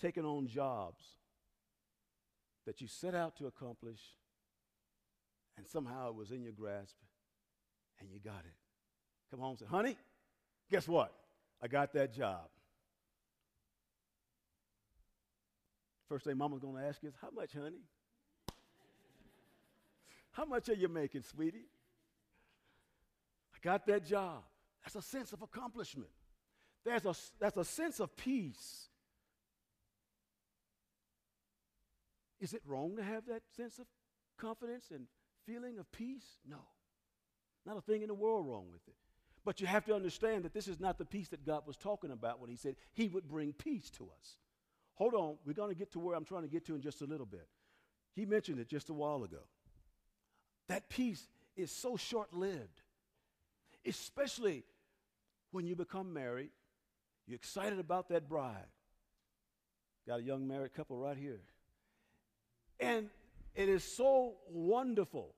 taken 0.00 0.24
on 0.26 0.46
jobs 0.46 1.02
that 2.66 2.80
you 2.80 2.86
set 2.86 3.14
out 3.14 3.36
to 3.38 3.46
accomplish 3.46 4.00
and 5.56 5.66
somehow 5.66 6.10
it 6.10 6.14
was 6.14 6.30
in 6.30 6.42
your 6.42 6.52
grasp 6.52 6.96
and 7.98 8.10
you 8.10 8.18
got 8.22 8.40
it? 8.40 8.54
Come 9.30 9.40
home 9.40 9.50
and 9.50 9.58
say, 9.58 9.66
honey, 9.66 9.96
guess 10.70 10.86
what? 10.86 11.12
I 11.62 11.68
got 11.68 11.94
that 11.94 12.12
job. 12.12 12.48
First 16.10 16.26
thing 16.26 16.36
mama's 16.36 16.60
going 16.60 16.76
to 16.76 16.86
ask 16.86 17.02
you 17.02 17.08
is, 17.08 17.14
how 17.22 17.30
much, 17.34 17.54
honey? 17.54 17.80
How 20.32 20.44
much 20.44 20.68
are 20.68 20.74
you 20.74 20.88
making, 20.88 21.22
sweetie? 21.22 21.64
I 23.54 23.58
got 23.62 23.86
that 23.86 24.04
job. 24.04 24.42
That's 24.84 24.96
a 24.96 25.02
sense 25.02 25.32
of 25.32 25.40
accomplishment. 25.40 26.10
There's 26.84 27.04
a, 27.04 27.14
that's 27.38 27.56
a 27.56 27.64
sense 27.64 28.00
of 28.00 28.16
peace. 28.16 28.88
Is 32.40 32.54
it 32.54 32.62
wrong 32.66 32.96
to 32.96 33.02
have 33.02 33.26
that 33.26 33.42
sense 33.56 33.78
of 33.78 33.86
confidence 34.36 34.90
and 34.92 35.06
feeling 35.46 35.78
of 35.78 35.90
peace? 35.92 36.26
No. 36.48 36.58
Not 37.64 37.76
a 37.76 37.80
thing 37.80 38.02
in 38.02 38.08
the 38.08 38.14
world 38.14 38.48
wrong 38.48 38.66
with 38.72 38.86
it. 38.88 38.94
But 39.44 39.60
you 39.60 39.66
have 39.66 39.84
to 39.86 39.94
understand 39.94 40.44
that 40.44 40.52
this 40.52 40.68
is 40.68 40.80
not 40.80 40.98
the 40.98 41.04
peace 41.04 41.28
that 41.28 41.46
God 41.46 41.62
was 41.66 41.76
talking 41.76 42.10
about 42.10 42.40
when 42.40 42.50
He 42.50 42.56
said 42.56 42.76
He 42.92 43.08
would 43.08 43.28
bring 43.28 43.52
peace 43.52 43.90
to 43.90 44.04
us. 44.04 44.36
Hold 44.94 45.14
on, 45.14 45.36
we're 45.44 45.52
going 45.52 45.70
to 45.70 45.78
get 45.78 45.92
to 45.92 45.98
where 45.98 46.16
I'm 46.16 46.24
trying 46.24 46.42
to 46.42 46.48
get 46.48 46.66
to 46.66 46.74
in 46.74 46.80
just 46.80 47.02
a 47.02 47.06
little 47.06 47.26
bit. 47.26 47.46
He 48.14 48.26
mentioned 48.26 48.58
it 48.58 48.68
just 48.68 48.90
a 48.90 48.92
while 48.92 49.24
ago. 49.24 49.40
That 50.68 50.88
peace 50.88 51.26
is 51.56 51.70
so 51.70 51.96
short 51.96 52.32
lived, 52.32 52.82
especially 53.86 54.64
when 55.50 55.66
you 55.66 55.76
become 55.76 56.12
married. 56.12 56.50
You're 57.32 57.38
excited 57.38 57.78
about 57.78 58.10
that 58.10 58.28
bride. 58.28 58.66
Got 60.06 60.20
a 60.20 60.22
young 60.22 60.46
married 60.46 60.74
couple 60.74 60.98
right 60.98 61.16
here. 61.16 61.40
And 62.78 63.08
it 63.54 63.70
is 63.70 63.82
so 63.82 64.34
wonderful 64.50 65.34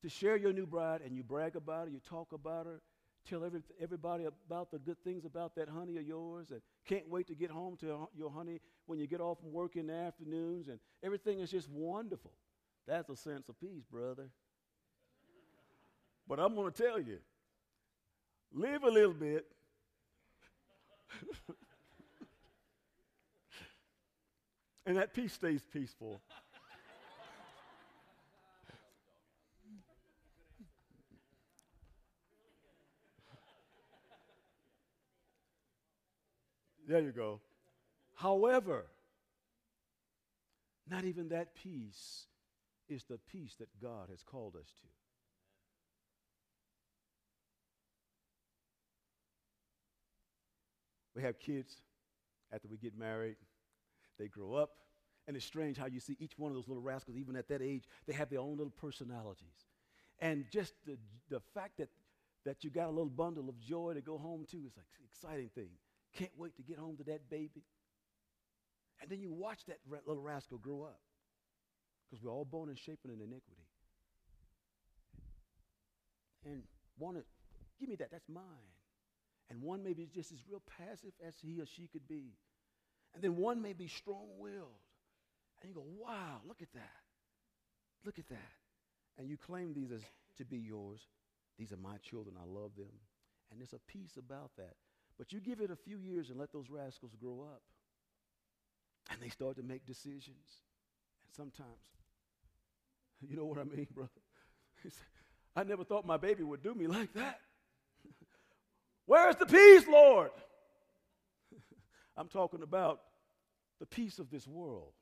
to 0.00 0.08
share 0.08 0.38
your 0.38 0.54
new 0.54 0.64
bride 0.64 1.02
and 1.04 1.14
you 1.14 1.22
brag 1.22 1.56
about 1.56 1.88
her, 1.88 1.92
you 1.92 2.00
talk 2.08 2.32
about 2.32 2.64
her, 2.64 2.80
tell 3.28 3.44
every, 3.44 3.60
everybody 3.82 4.24
about 4.24 4.70
the 4.70 4.78
good 4.78 4.96
things 5.04 5.26
about 5.26 5.54
that 5.56 5.68
honey 5.68 5.98
of 5.98 6.06
yours 6.06 6.52
and 6.52 6.62
can't 6.86 7.06
wait 7.10 7.26
to 7.26 7.34
get 7.34 7.50
home 7.50 7.76
to 7.76 8.08
your 8.16 8.30
honey 8.30 8.62
when 8.86 8.98
you 8.98 9.06
get 9.06 9.20
off 9.20 9.38
from 9.40 9.52
work 9.52 9.76
in 9.76 9.88
the 9.88 9.92
afternoons 9.92 10.68
and 10.68 10.80
everything 11.02 11.40
is 11.40 11.50
just 11.50 11.68
wonderful. 11.68 12.32
That's 12.86 13.10
a 13.10 13.16
sense 13.16 13.50
of 13.50 13.60
peace, 13.60 13.84
brother. 13.92 14.30
But 16.26 16.40
I'm 16.40 16.54
going 16.54 16.72
to 16.72 16.82
tell 16.82 16.98
you 16.98 17.18
live 18.54 18.84
a 18.84 18.90
little 18.90 19.12
bit. 19.12 19.44
and 24.86 24.96
that 24.96 25.14
peace 25.14 25.32
stays 25.32 25.62
peaceful. 25.72 26.20
There 36.88 37.00
you 37.00 37.12
go. 37.12 37.40
However, 38.14 38.86
not 40.90 41.04
even 41.04 41.28
that 41.28 41.54
peace 41.54 42.24
is 42.88 43.04
the 43.04 43.18
peace 43.30 43.54
that 43.58 43.68
God 43.80 44.08
has 44.08 44.22
called 44.22 44.56
us 44.56 44.72
to. 44.80 44.86
We 51.18 51.24
have 51.24 51.40
kids 51.40 51.74
after 52.52 52.68
we 52.68 52.76
get 52.76 52.96
married, 52.96 53.34
they 54.20 54.28
grow 54.28 54.54
up, 54.54 54.70
and 55.26 55.36
it's 55.36 55.44
strange 55.44 55.76
how 55.76 55.86
you 55.86 55.98
see 55.98 56.16
each 56.20 56.38
one 56.38 56.52
of 56.52 56.54
those 56.54 56.68
little 56.68 56.80
rascals, 56.80 57.16
even 57.16 57.34
at 57.34 57.48
that 57.48 57.60
age, 57.60 57.88
they 58.06 58.12
have 58.12 58.30
their 58.30 58.38
own 58.38 58.56
little 58.56 58.72
personalities. 58.80 59.66
And 60.20 60.44
just 60.52 60.74
the, 60.86 60.96
the 61.28 61.40
fact 61.54 61.78
that, 61.78 61.88
that 62.44 62.62
you 62.62 62.70
got 62.70 62.86
a 62.86 62.90
little 62.90 63.10
bundle 63.10 63.48
of 63.48 63.58
joy 63.58 63.94
to 63.94 64.00
go 64.00 64.16
home 64.16 64.46
to 64.52 64.58
is 64.58 64.76
an 64.76 64.84
exciting 65.04 65.50
thing. 65.56 65.70
Can't 66.16 66.30
wait 66.36 66.54
to 66.54 66.62
get 66.62 66.78
home 66.78 66.96
to 66.98 67.04
that 67.04 67.28
baby. 67.28 67.64
And 69.02 69.10
then 69.10 69.20
you 69.20 69.32
watch 69.32 69.64
that 69.66 69.78
little 70.06 70.22
rascal 70.22 70.58
grow 70.58 70.84
up. 70.84 71.00
Because 72.08 72.24
we're 72.24 72.30
all 72.30 72.44
born 72.44 72.68
and 72.68 72.78
shapen 72.78 73.10
in 73.10 73.20
iniquity. 73.20 73.66
And 76.44 76.62
one, 76.96 77.20
give 77.80 77.88
me 77.88 77.96
that, 77.96 78.12
that's 78.12 78.28
mine. 78.28 78.77
And 79.50 79.62
one 79.62 79.82
may 79.82 79.94
be 79.94 80.06
just 80.06 80.32
as 80.32 80.38
real 80.48 80.62
passive 80.78 81.12
as 81.26 81.34
he 81.40 81.60
or 81.60 81.66
she 81.66 81.88
could 81.88 82.06
be. 82.06 82.34
And 83.14 83.22
then 83.22 83.36
one 83.36 83.62
may 83.62 83.72
be 83.72 83.88
strong 83.88 84.26
willed. 84.38 84.82
And 85.60 85.70
you 85.70 85.74
go, 85.74 85.84
wow, 85.98 86.40
look 86.46 86.62
at 86.62 86.72
that. 86.74 87.00
Look 88.04 88.18
at 88.18 88.28
that. 88.28 88.52
And 89.18 89.28
you 89.28 89.36
claim 89.36 89.72
these 89.74 89.90
as 89.90 90.02
to 90.36 90.44
be 90.44 90.58
yours. 90.58 91.00
These 91.58 91.72
are 91.72 91.76
my 91.76 91.96
children. 91.98 92.36
I 92.40 92.44
love 92.46 92.70
them. 92.76 92.92
And 93.50 93.60
there's 93.60 93.72
a 93.72 93.80
peace 93.90 94.16
about 94.16 94.50
that. 94.56 94.74
But 95.18 95.32
you 95.32 95.40
give 95.40 95.60
it 95.60 95.70
a 95.70 95.76
few 95.76 95.98
years 95.98 96.30
and 96.30 96.38
let 96.38 96.52
those 96.52 96.70
rascals 96.70 97.12
grow 97.20 97.40
up. 97.42 97.62
And 99.10 99.20
they 99.20 99.30
start 99.30 99.56
to 99.56 99.62
make 99.62 99.86
decisions. 99.86 100.62
And 101.24 101.34
sometimes, 101.34 101.82
you 103.28 103.36
know 103.36 103.46
what 103.46 103.58
I 103.58 103.64
mean, 103.64 103.88
brother? 103.92 104.10
I 105.56 105.64
never 105.64 105.82
thought 105.82 106.06
my 106.06 106.18
baby 106.18 106.44
would 106.44 106.62
do 106.62 106.74
me 106.74 106.86
like 106.86 107.12
that. 107.14 107.40
Where's 109.08 109.36
the 109.36 109.46
peace, 109.46 109.88
Lord? 109.88 110.30
I'm 112.16 112.28
talking 112.28 112.62
about 112.62 113.00
the 113.80 113.86
peace 113.86 114.18
of 114.18 114.28
this 114.30 114.46
world. 114.46 114.92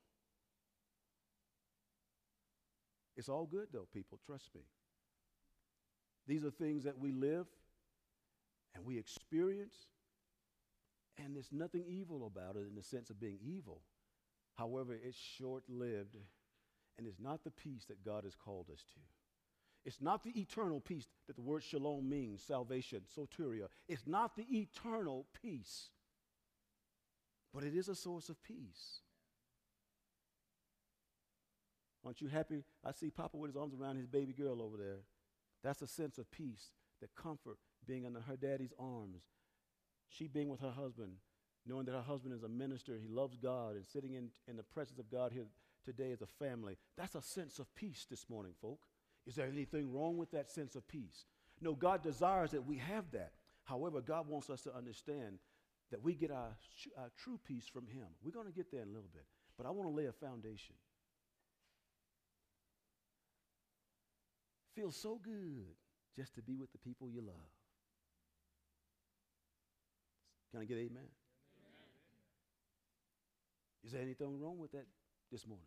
It's 3.16 3.28
all 3.28 3.46
good, 3.46 3.66
though, 3.72 3.88
people. 3.92 4.20
Trust 4.24 4.50
me. 4.54 4.60
These 6.28 6.44
are 6.44 6.52
things 6.52 6.84
that 6.84 6.96
we 6.96 7.10
live 7.10 7.46
and 8.76 8.84
we 8.86 8.96
experience 8.96 9.74
and 11.18 11.34
there's 11.34 11.50
nothing 11.50 11.82
evil 11.88 12.26
about 12.32 12.54
it 12.54 12.68
in 12.68 12.76
the 12.76 12.84
sense 12.84 13.10
of 13.10 13.18
being 13.18 13.38
evil. 13.42 13.80
However, 14.54 14.94
it's 14.94 15.18
short 15.18 15.64
lived 15.68 16.14
and 16.96 17.08
it's 17.08 17.18
not 17.18 17.42
the 17.42 17.50
peace 17.50 17.86
that 17.86 18.04
God 18.04 18.22
has 18.22 18.36
called 18.36 18.66
us 18.72 18.84
to. 18.94 19.00
It's 19.86 20.00
not 20.00 20.24
the 20.24 20.38
eternal 20.38 20.80
peace 20.80 21.06
that 21.28 21.36
the 21.36 21.42
word 21.42 21.62
shalom 21.62 22.08
means, 22.08 22.42
salvation, 22.42 23.02
soteria. 23.16 23.68
It's 23.88 24.06
not 24.06 24.36
the 24.36 24.44
eternal 24.50 25.26
peace, 25.40 25.90
but 27.54 27.62
it 27.62 27.72
is 27.72 27.88
a 27.88 27.94
source 27.94 28.28
of 28.28 28.42
peace. 28.42 29.00
Aren't 32.04 32.20
you 32.20 32.26
happy? 32.26 32.64
I 32.84 32.90
see 32.90 33.10
Papa 33.10 33.36
with 33.36 33.50
his 33.50 33.56
arms 33.56 33.74
around 33.74 33.96
his 33.96 34.08
baby 34.08 34.32
girl 34.32 34.60
over 34.60 34.76
there. 34.76 34.98
That's 35.62 35.82
a 35.82 35.86
sense 35.86 36.18
of 36.18 36.32
peace 36.32 36.72
that 37.00 37.14
comfort 37.14 37.58
being 37.86 38.04
under 38.04 38.20
her 38.20 38.36
daddy's 38.36 38.72
arms, 38.80 39.22
she 40.08 40.26
being 40.26 40.48
with 40.48 40.60
her 40.60 40.72
husband, 40.72 41.12
knowing 41.64 41.84
that 41.86 41.94
her 41.94 42.02
husband 42.02 42.34
is 42.34 42.42
a 42.42 42.48
minister, 42.48 42.98
he 43.00 43.08
loves 43.08 43.36
God, 43.36 43.76
and 43.76 43.86
sitting 43.86 44.14
in, 44.14 44.30
in 44.48 44.56
the 44.56 44.64
presence 44.64 44.98
of 44.98 45.10
God 45.10 45.30
here 45.30 45.46
today 45.84 46.10
as 46.10 46.22
a 46.22 46.44
family. 46.44 46.76
That's 46.96 47.14
a 47.14 47.22
sense 47.22 47.60
of 47.60 47.72
peace 47.76 48.04
this 48.10 48.28
morning, 48.28 48.52
folk. 48.60 48.80
Is 49.26 49.34
there 49.34 49.46
anything 49.46 49.92
wrong 49.92 50.16
with 50.16 50.30
that 50.30 50.50
sense 50.50 50.76
of 50.76 50.86
peace? 50.86 51.24
No, 51.60 51.74
God 51.74 52.02
desires 52.02 52.52
that 52.52 52.66
we 52.66 52.76
have 52.76 53.10
that. 53.12 53.32
However, 53.64 54.00
God 54.00 54.28
wants 54.28 54.50
us 54.50 54.62
to 54.62 54.74
understand 54.74 55.38
that 55.90 56.02
we 56.02 56.14
get 56.14 56.30
our, 56.30 56.56
our 56.98 57.10
true 57.16 57.38
peace 57.44 57.66
from 57.72 57.86
Him. 57.86 58.06
We're 58.22 58.32
going 58.32 58.46
to 58.46 58.52
get 58.52 58.70
there 58.70 58.82
in 58.82 58.88
a 58.88 58.92
little 58.92 59.10
bit, 59.12 59.24
but 59.56 59.66
I 59.66 59.70
want 59.70 59.88
to 59.88 59.94
lay 59.94 60.06
a 60.06 60.12
foundation. 60.12 60.76
Feels 64.74 64.96
so 64.96 65.18
good 65.22 65.74
just 66.14 66.34
to 66.34 66.42
be 66.42 66.56
with 66.56 66.70
the 66.72 66.78
people 66.78 67.08
you 67.08 67.20
love. 67.20 67.34
Can 70.50 70.60
I 70.60 70.64
get 70.64 70.76
amen? 70.76 70.90
amen? 70.90 71.08
Is 73.84 73.92
there 73.92 74.02
anything 74.02 74.40
wrong 74.40 74.58
with 74.58 74.72
that 74.72 74.86
this 75.32 75.46
morning? 75.46 75.66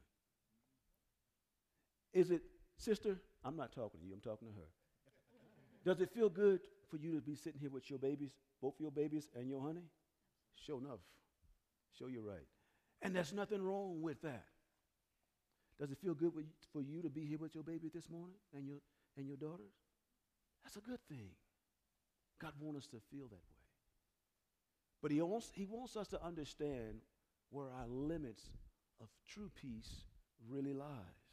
Is 2.13 2.31
it, 2.31 2.41
sister? 2.79 3.17
I'm 3.43 3.55
not 3.55 3.71
talking 3.71 3.99
to 3.99 4.05
you, 4.05 4.13
I'm 4.13 4.21
talking 4.21 4.47
to 4.47 4.53
her. 4.53 4.67
Does 5.85 6.01
it 6.01 6.09
feel 6.13 6.29
good 6.29 6.59
for 6.89 6.97
you 6.97 7.13
to 7.15 7.21
be 7.21 7.35
sitting 7.35 7.59
here 7.59 7.69
with 7.69 7.89
your 7.89 7.99
babies, 7.99 8.31
both 8.61 8.73
your 8.79 8.91
babies 8.91 9.27
and 9.35 9.49
your 9.49 9.61
honey? 9.61 9.85
Sure 10.55 10.79
enough. 10.79 10.99
Sure 11.97 12.09
you're 12.09 12.23
right. 12.23 12.47
And 13.01 13.15
there's 13.15 13.33
nothing 13.33 13.61
wrong 13.61 14.01
with 14.01 14.21
that. 14.23 14.45
Does 15.79 15.91
it 15.91 15.97
feel 16.03 16.13
good 16.13 16.33
for 16.73 16.81
you 16.81 17.01
to 17.01 17.09
be 17.09 17.25
here 17.25 17.37
with 17.37 17.55
your 17.55 17.63
baby 17.63 17.89
this 17.93 18.09
morning 18.09 18.35
and 18.53 18.67
your, 18.67 18.77
and 19.17 19.25
your 19.25 19.37
daughters? 19.37 19.71
That's 20.63 20.75
a 20.75 20.81
good 20.81 20.99
thing. 21.07 21.29
God 22.41 22.51
wants 22.59 22.85
us 22.85 22.87
to 22.87 22.97
feel 23.09 23.27
that 23.27 23.35
way. 23.35 23.59
But 25.01 25.11
he 25.11 25.21
wants, 25.21 25.49
he 25.53 25.65
wants 25.65 25.95
us 25.95 26.07
to 26.09 26.23
understand 26.23 26.99
where 27.49 27.67
our 27.67 27.87
limits 27.87 28.43
of 29.01 29.07
true 29.27 29.49
peace 29.61 29.89
really 30.49 30.73
lies. 30.73 31.28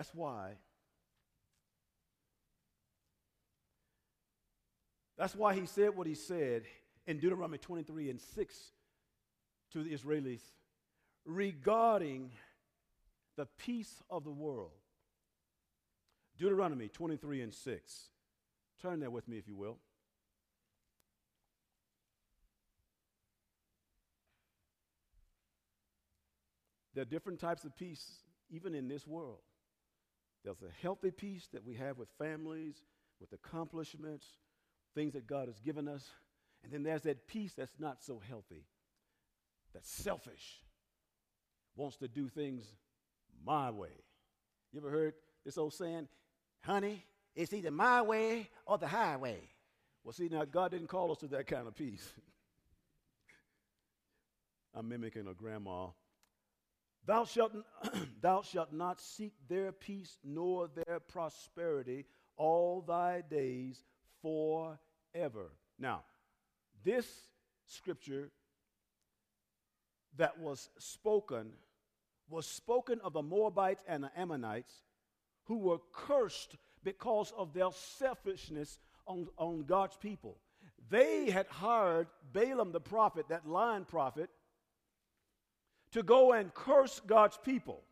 That's 0.00 0.14
why. 0.14 0.52
That's 5.18 5.34
why 5.34 5.52
he 5.52 5.66
said 5.66 5.94
what 5.94 6.06
he 6.06 6.14
said 6.14 6.62
in 7.06 7.18
Deuteronomy 7.18 7.58
23 7.58 8.08
and 8.08 8.18
6 8.18 8.56
to 9.74 9.82
the 9.82 9.90
Israelis 9.92 10.40
regarding 11.26 12.30
the 13.36 13.44
peace 13.58 14.02
of 14.08 14.24
the 14.24 14.30
world. 14.30 14.70
Deuteronomy 16.38 16.88
23 16.88 17.42
and 17.42 17.52
6. 17.52 18.04
Turn 18.80 19.00
there 19.00 19.10
with 19.10 19.28
me, 19.28 19.36
if 19.36 19.46
you 19.46 19.54
will. 19.54 19.76
There 26.94 27.02
are 27.02 27.04
different 27.04 27.38
types 27.38 27.64
of 27.64 27.76
peace, 27.76 28.22
even 28.50 28.74
in 28.74 28.88
this 28.88 29.06
world. 29.06 29.40
There's 30.44 30.62
a 30.62 30.82
healthy 30.82 31.10
peace 31.10 31.48
that 31.52 31.64
we 31.64 31.74
have 31.74 31.98
with 31.98 32.08
families, 32.18 32.76
with 33.20 33.32
accomplishments, 33.32 34.26
things 34.94 35.12
that 35.12 35.26
God 35.26 35.48
has 35.48 35.60
given 35.60 35.86
us. 35.86 36.08
And 36.64 36.72
then 36.72 36.82
there's 36.82 37.02
that 37.02 37.26
peace 37.26 37.52
that's 37.56 37.78
not 37.78 38.02
so 38.02 38.20
healthy, 38.28 38.66
that's 39.72 39.90
selfish, 39.90 40.60
wants 41.76 41.96
to 41.98 42.08
do 42.08 42.28
things 42.28 42.64
my 43.44 43.70
way. 43.70 44.04
You 44.72 44.80
ever 44.80 44.90
heard 44.90 45.14
this 45.44 45.58
old 45.58 45.74
saying, 45.74 46.08
honey, 46.62 47.04
it's 47.34 47.52
either 47.52 47.70
my 47.70 48.02
way 48.02 48.48
or 48.66 48.78
the 48.78 48.86
highway? 48.86 49.40
Well, 50.04 50.12
see, 50.12 50.28
now 50.28 50.44
God 50.44 50.70
didn't 50.70 50.88
call 50.88 51.12
us 51.12 51.18
to 51.18 51.26
that 51.28 51.46
kind 51.46 51.66
of 51.66 51.74
peace. 51.74 52.12
I'm 54.74 54.88
mimicking 54.88 55.26
a 55.26 55.34
grandma 55.34 55.88
Thou 57.06 57.24
shalt, 57.24 57.52
thou 58.20 58.42
shalt 58.42 58.72
not 58.72 59.00
seek 59.00 59.32
their 59.48 59.72
peace 59.72 60.18
nor 60.24 60.68
their 60.68 61.00
prosperity 61.00 62.06
all 62.36 62.82
thy 62.82 63.22
days 63.22 63.82
forever. 64.22 65.52
Now, 65.78 66.04
this 66.84 67.06
scripture 67.66 68.30
that 70.16 70.38
was 70.38 70.68
spoken 70.78 71.52
was 72.28 72.46
spoken 72.46 73.00
of 73.02 73.12
the 73.12 73.22
Moabites 73.22 73.82
and 73.88 74.04
the 74.04 74.10
Ammonites 74.16 74.72
who 75.44 75.58
were 75.58 75.78
cursed 75.92 76.56
because 76.84 77.32
of 77.36 77.52
their 77.52 77.70
selfishness 77.72 78.78
on, 79.06 79.26
on 79.36 79.64
God's 79.64 79.96
people. 79.96 80.38
They 80.88 81.30
had 81.30 81.46
hired 81.48 82.06
Balaam 82.32 82.72
the 82.72 82.80
prophet, 82.80 83.26
that 83.28 83.48
lying 83.48 83.84
prophet, 83.84 84.30
to 85.92 86.02
go 86.02 86.32
and 86.32 86.52
curse 86.54 87.00
God's 87.06 87.38
people 87.42 87.82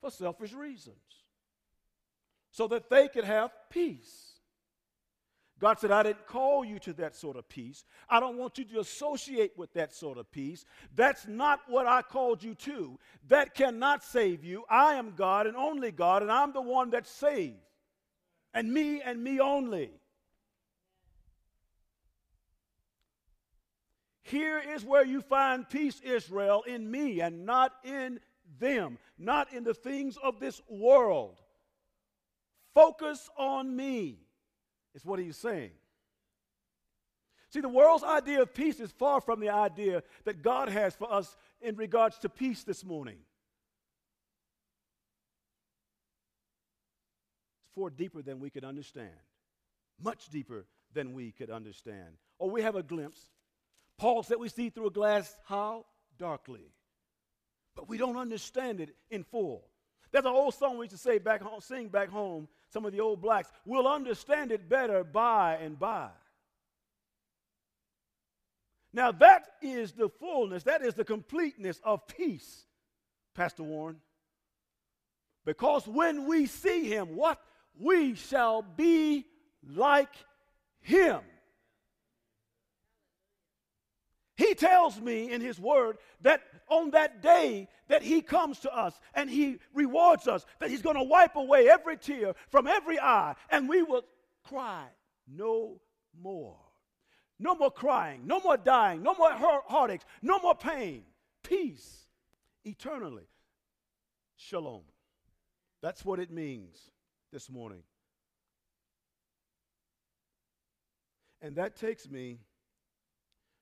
for 0.00 0.10
selfish 0.10 0.52
reasons 0.52 0.96
so 2.50 2.68
that 2.68 2.88
they 2.88 3.08
could 3.08 3.24
have 3.24 3.50
peace. 3.70 4.34
God 5.60 5.78
said, 5.78 5.90
I 5.90 6.02
didn't 6.02 6.26
call 6.26 6.64
you 6.64 6.78
to 6.80 6.92
that 6.94 7.16
sort 7.16 7.36
of 7.36 7.48
peace. 7.48 7.84
I 8.08 8.20
don't 8.20 8.36
want 8.36 8.58
you 8.58 8.64
to 8.66 8.80
associate 8.80 9.52
with 9.56 9.72
that 9.74 9.94
sort 9.94 10.18
of 10.18 10.30
peace. 10.30 10.64
That's 10.94 11.26
not 11.26 11.60
what 11.68 11.86
I 11.86 12.02
called 12.02 12.42
you 12.42 12.54
to. 12.56 12.98
That 13.28 13.54
cannot 13.54 14.04
save 14.04 14.44
you. 14.44 14.64
I 14.68 14.94
am 14.94 15.14
God 15.16 15.46
and 15.46 15.56
only 15.56 15.90
God, 15.90 16.22
and 16.22 16.30
I'm 16.30 16.52
the 16.52 16.60
one 16.60 16.90
that 16.90 17.06
saves. 17.06 17.56
And 18.52 18.72
me 18.72 19.00
and 19.00 19.22
me 19.22 19.40
only. 19.40 19.90
Here 24.24 24.58
is 24.58 24.84
where 24.84 25.04
you 25.04 25.20
find 25.20 25.68
peace, 25.68 26.00
Israel, 26.02 26.62
in 26.66 26.90
me 26.90 27.20
and 27.20 27.44
not 27.44 27.72
in 27.84 28.20
them, 28.58 28.98
not 29.18 29.52
in 29.52 29.64
the 29.64 29.74
things 29.74 30.16
of 30.16 30.40
this 30.40 30.62
world. 30.68 31.40
Focus 32.74 33.28
on 33.36 33.76
me, 33.76 34.18
is 34.94 35.04
what 35.04 35.18
he's 35.18 35.36
saying. 35.36 35.72
See, 37.50 37.60
the 37.60 37.68
world's 37.68 38.02
idea 38.02 38.40
of 38.40 38.54
peace 38.54 38.80
is 38.80 38.90
far 38.90 39.20
from 39.20 39.40
the 39.40 39.50
idea 39.50 40.02
that 40.24 40.42
God 40.42 40.70
has 40.70 40.96
for 40.96 41.12
us 41.12 41.36
in 41.60 41.76
regards 41.76 42.18
to 42.20 42.30
peace 42.30 42.64
this 42.64 42.82
morning. 42.82 43.18
It's 47.62 47.74
far 47.74 47.90
deeper 47.90 48.22
than 48.22 48.40
we 48.40 48.48
could 48.48 48.64
understand, 48.64 49.10
much 50.02 50.30
deeper 50.30 50.64
than 50.94 51.12
we 51.12 51.30
could 51.30 51.50
understand. 51.50 52.16
Or 52.38 52.50
we 52.50 52.62
have 52.62 52.74
a 52.74 52.82
glimpse 52.82 53.20
Paul 53.98 54.22
said 54.22 54.38
we 54.38 54.48
see 54.48 54.70
through 54.70 54.88
a 54.88 54.90
glass 54.90 55.36
how? 55.46 55.86
Darkly. 56.18 56.72
But 57.74 57.88
we 57.88 57.98
don't 57.98 58.16
understand 58.16 58.80
it 58.80 58.94
in 59.10 59.24
full. 59.24 59.64
There's 60.12 60.24
an 60.24 60.32
old 60.32 60.54
song 60.54 60.78
we 60.78 60.84
used 60.84 60.92
to 60.92 60.98
say 60.98 61.18
back 61.18 61.42
home, 61.42 61.60
sing 61.60 61.88
back 61.88 62.08
home, 62.08 62.48
some 62.70 62.84
of 62.84 62.92
the 62.92 63.00
old 63.00 63.20
blacks. 63.20 63.50
We'll 63.64 63.88
understand 63.88 64.52
it 64.52 64.68
better 64.68 65.02
by 65.02 65.56
and 65.56 65.78
by. 65.78 66.10
Now 68.92 69.10
that 69.10 69.48
is 69.60 69.92
the 69.92 70.08
fullness, 70.08 70.62
that 70.64 70.82
is 70.82 70.94
the 70.94 71.04
completeness 71.04 71.80
of 71.82 72.06
peace, 72.06 72.64
Pastor 73.34 73.64
Warren. 73.64 73.96
Because 75.44 75.86
when 75.86 76.26
we 76.26 76.46
see 76.46 76.88
him, 76.88 77.16
what? 77.16 77.40
We 77.78 78.14
shall 78.14 78.62
be 78.62 79.26
like 79.68 80.14
him. 80.80 81.20
He 84.36 84.54
tells 84.54 85.00
me 85.00 85.30
in 85.30 85.40
his 85.40 85.60
word 85.60 85.98
that 86.22 86.42
on 86.68 86.90
that 86.90 87.22
day 87.22 87.68
that 87.88 88.02
he 88.02 88.20
comes 88.20 88.58
to 88.60 88.76
us 88.76 88.98
and 89.14 89.30
he 89.30 89.58
rewards 89.72 90.26
us, 90.26 90.44
that 90.58 90.70
he's 90.70 90.82
going 90.82 90.96
to 90.96 91.02
wipe 91.04 91.36
away 91.36 91.68
every 91.68 91.96
tear 91.96 92.34
from 92.48 92.66
every 92.66 92.98
eye 92.98 93.34
and 93.50 93.68
we 93.68 93.82
will 93.82 94.02
cry 94.42 94.86
no 95.28 95.80
more. 96.20 96.56
No 97.38 97.54
more 97.54 97.70
crying, 97.70 98.22
no 98.26 98.40
more 98.40 98.56
dying, 98.56 99.02
no 99.02 99.14
more 99.14 99.32
heartaches, 99.32 100.06
no 100.22 100.38
more 100.38 100.54
pain. 100.54 101.02
Peace 101.42 102.06
eternally. 102.64 103.28
Shalom. 104.36 104.82
That's 105.82 106.04
what 106.04 106.18
it 106.18 106.30
means 106.30 106.90
this 107.32 107.50
morning. 107.50 107.82
And 111.42 111.56
that 111.56 111.76
takes 111.76 112.08
me 112.08 112.38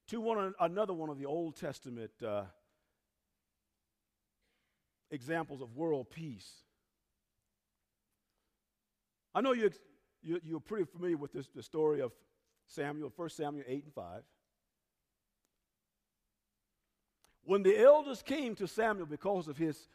to 0.08 0.20
one 0.20 0.54
another 0.60 0.92
one 0.92 1.10
of 1.10 1.18
the 1.18 1.26
Old 1.26 1.56
Testament 1.56 2.10
uh, 2.26 2.44
examples 5.10 5.60
of 5.60 5.76
world 5.76 6.10
peace. 6.10 6.50
I 9.34 9.40
know 9.40 9.52
you, 9.52 9.70
you, 10.22 10.40
you're 10.44 10.60
pretty 10.60 10.84
familiar 10.84 11.16
with 11.16 11.32
this, 11.32 11.48
the 11.54 11.62
story 11.62 12.00
of 12.00 12.12
Samuel, 12.66 13.12
1 13.14 13.28
Samuel 13.30 13.64
8 13.66 13.84
and 13.84 13.94
5. 13.94 14.22
When 17.44 17.62
the 17.62 17.78
elders 17.78 18.22
came 18.22 18.54
to 18.56 18.68
Samuel 18.68 19.06
because 19.06 19.48
of 19.48 19.56
his 19.56 19.88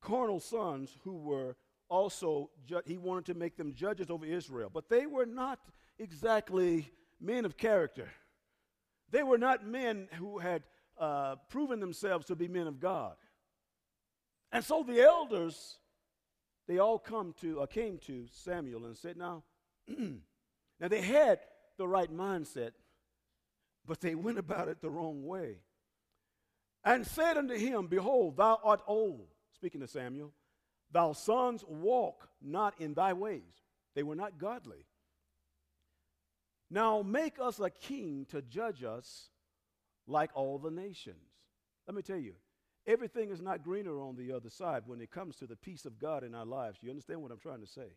carnal 0.00 0.40
sons 0.40 0.96
who 1.02 1.16
were 1.16 1.56
also, 1.88 2.50
ju- 2.66 2.82
he 2.84 2.98
wanted 2.98 3.26
to 3.26 3.34
make 3.34 3.56
them 3.56 3.74
judges 3.74 4.10
over 4.10 4.24
Israel. 4.24 4.70
But 4.72 4.88
they 4.88 5.06
were 5.06 5.26
not 5.26 5.58
exactly 5.98 6.90
men 7.20 7.44
of 7.44 7.56
character. 7.56 8.08
They 9.10 9.22
were 9.22 9.38
not 9.38 9.66
men 9.66 10.08
who 10.18 10.38
had 10.38 10.62
uh, 10.98 11.36
proven 11.48 11.80
themselves 11.80 12.26
to 12.26 12.36
be 12.36 12.48
men 12.48 12.66
of 12.66 12.80
God. 12.80 13.14
And 14.52 14.64
so 14.64 14.82
the 14.82 15.02
elders, 15.02 15.78
they 16.68 16.78
all 16.78 16.98
come 16.98 17.34
to, 17.40 17.60
uh, 17.60 17.66
came 17.66 17.98
to 18.06 18.26
Samuel 18.30 18.86
and 18.86 18.96
said, 18.96 19.16
Now, 19.16 19.42
now 19.88 20.88
they 20.88 21.02
had 21.02 21.40
the 21.76 21.88
right 21.88 22.12
mindset, 22.12 22.72
but 23.86 24.00
they 24.00 24.14
went 24.14 24.38
about 24.38 24.68
it 24.68 24.80
the 24.80 24.90
wrong 24.90 25.24
way. 25.24 25.58
And 26.84 27.06
said 27.06 27.36
unto 27.36 27.54
him, 27.54 27.86
Behold, 27.86 28.36
thou 28.36 28.60
art 28.62 28.82
old, 28.86 29.28
speaking 29.54 29.80
to 29.80 29.88
Samuel, 29.88 30.32
thy 30.92 31.12
sons 31.12 31.64
walk 31.66 32.28
not 32.40 32.74
in 32.78 32.94
thy 32.94 33.12
ways. 33.12 33.42
They 33.94 34.02
were 34.02 34.16
not 34.16 34.38
godly. 34.38 34.84
Now 36.74 37.02
make 37.02 37.34
us 37.40 37.60
a 37.60 37.70
king 37.70 38.26
to 38.30 38.42
judge 38.42 38.82
us 38.82 39.28
like 40.08 40.32
all 40.34 40.58
the 40.58 40.72
nations. 40.72 41.30
Let 41.86 41.94
me 41.94 42.02
tell 42.02 42.18
you, 42.18 42.32
everything 42.84 43.30
is 43.30 43.40
not 43.40 43.62
greener 43.62 44.00
on 44.00 44.16
the 44.16 44.32
other 44.32 44.50
side 44.50 44.82
when 44.86 45.00
it 45.00 45.12
comes 45.12 45.36
to 45.36 45.46
the 45.46 45.54
peace 45.54 45.84
of 45.84 46.00
God 46.00 46.24
in 46.24 46.34
our 46.34 46.44
lives. 46.44 46.80
You 46.82 46.90
understand 46.90 47.22
what 47.22 47.30
I'm 47.30 47.38
trying 47.38 47.60
to 47.60 47.66
say? 47.68 47.92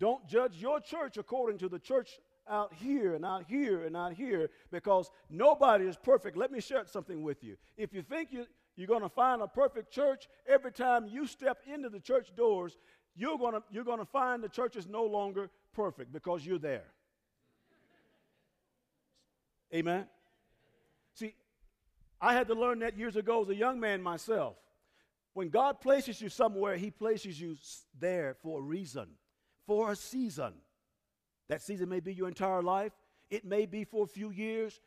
Don't 0.00 0.26
judge 0.26 0.56
your 0.56 0.80
church 0.80 1.16
according 1.16 1.58
to 1.58 1.68
the 1.68 1.78
church 1.78 2.18
out 2.50 2.74
here 2.74 3.14
and 3.14 3.24
out 3.24 3.44
here 3.46 3.84
and 3.84 3.96
out 3.96 4.14
here 4.14 4.50
because 4.72 5.12
nobody 5.30 5.84
is 5.84 5.96
perfect. 5.96 6.36
Let 6.36 6.50
me 6.50 6.60
share 6.60 6.84
something 6.86 7.22
with 7.22 7.44
you. 7.44 7.56
If 7.76 7.94
you 7.94 8.02
think 8.02 8.32
you, 8.32 8.46
you're 8.74 8.88
going 8.88 9.02
to 9.02 9.08
find 9.08 9.42
a 9.42 9.46
perfect 9.46 9.92
church, 9.92 10.26
every 10.48 10.72
time 10.72 11.06
you 11.06 11.28
step 11.28 11.58
into 11.72 11.88
the 11.88 12.00
church 12.00 12.34
doors, 12.36 12.76
you're 13.14 13.38
going 13.38 13.54
to, 13.54 13.62
you're 13.70 13.84
going 13.84 14.00
to 14.00 14.04
find 14.04 14.42
the 14.42 14.48
church 14.48 14.74
is 14.74 14.88
no 14.88 15.04
longer 15.04 15.50
perfect 15.76 16.12
because 16.12 16.44
you're 16.44 16.58
there. 16.58 16.86
Amen? 19.74 20.06
See, 21.14 21.34
I 22.20 22.32
had 22.32 22.48
to 22.48 22.54
learn 22.54 22.78
that 22.78 22.96
years 22.96 23.16
ago 23.16 23.42
as 23.42 23.48
a 23.50 23.54
young 23.54 23.78
man 23.78 24.02
myself. 24.02 24.56
When 25.34 25.50
God 25.50 25.82
places 25.82 26.20
you 26.20 26.30
somewhere, 26.30 26.76
He 26.76 26.90
places 26.90 27.38
you 27.38 27.56
there 27.98 28.34
for 28.42 28.58
a 28.60 28.62
reason, 28.62 29.06
for 29.66 29.92
a 29.92 29.96
season. 29.96 30.54
That 31.48 31.60
season 31.60 31.90
may 31.90 32.00
be 32.00 32.14
your 32.14 32.28
entire 32.28 32.62
life, 32.62 32.92
it 33.30 33.44
may 33.44 33.66
be 33.66 33.84
for 33.84 34.04
a 34.04 34.08
few 34.08 34.30
years. 34.30 34.80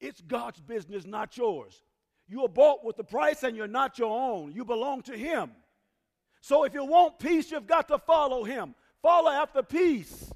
It's 0.00 0.20
God's 0.20 0.60
business, 0.60 1.04
not 1.04 1.36
yours. 1.36 1.82
You 2.28 2.44
are 2.44 2.48
bought 2.48 2.84
with 2.84 2.96
the 2.96 3.02
price 3.02 3.42
and 3.42 3.56
you're 3.56 3.66
not 3.66 3.98
your 3.98 4.16
own. 4.16 4.52
You 4.52 4.64
belong 4.64 5.02
to 5.02 5.16
Him. 5.16 5.50
So 6.40 6.62
if 6.62 6.74
you 6.74 6.84
want 6.84 7.18
peace, 7.18 7.50
you've 7.50 7.66
got 7.66 7.88
to 7.88 7.98
follow 7.98 8.44
Him. 8.44 8.76
Follow 9.02 9.30
after 9.30 9.62
peace. 9.62 10.27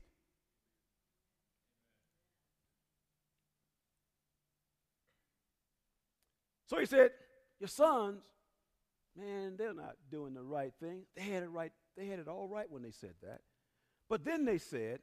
So 6.72 6.78
he 6.78 6.86
said, 6.86 7.10
Your 7.60 7.68
sons, 7.68 8.22
man, 9.14 9.56
they're 9.58 9.74
not 9.74 9.96
doing 10.10 10.32
the 10.32 10.42
right 10.42 10.72
thing. 10.80 11.02
They 11.14 11.22
had 11.22 11.42
it 11.42 11.50
right, 11.50 11.70
they 11.98 12.06
had 12.06 12.18
it 12.18 12.28
all 12.28 12.48
right 12.48 12.64
when 12.70 12.82
they 12.82 12.92
said 12.92 13.12
that. 13.22 13.40
But 14.08 14.24
then 14.24 14.46
they 14.46 14.56
said, 14.56 15.00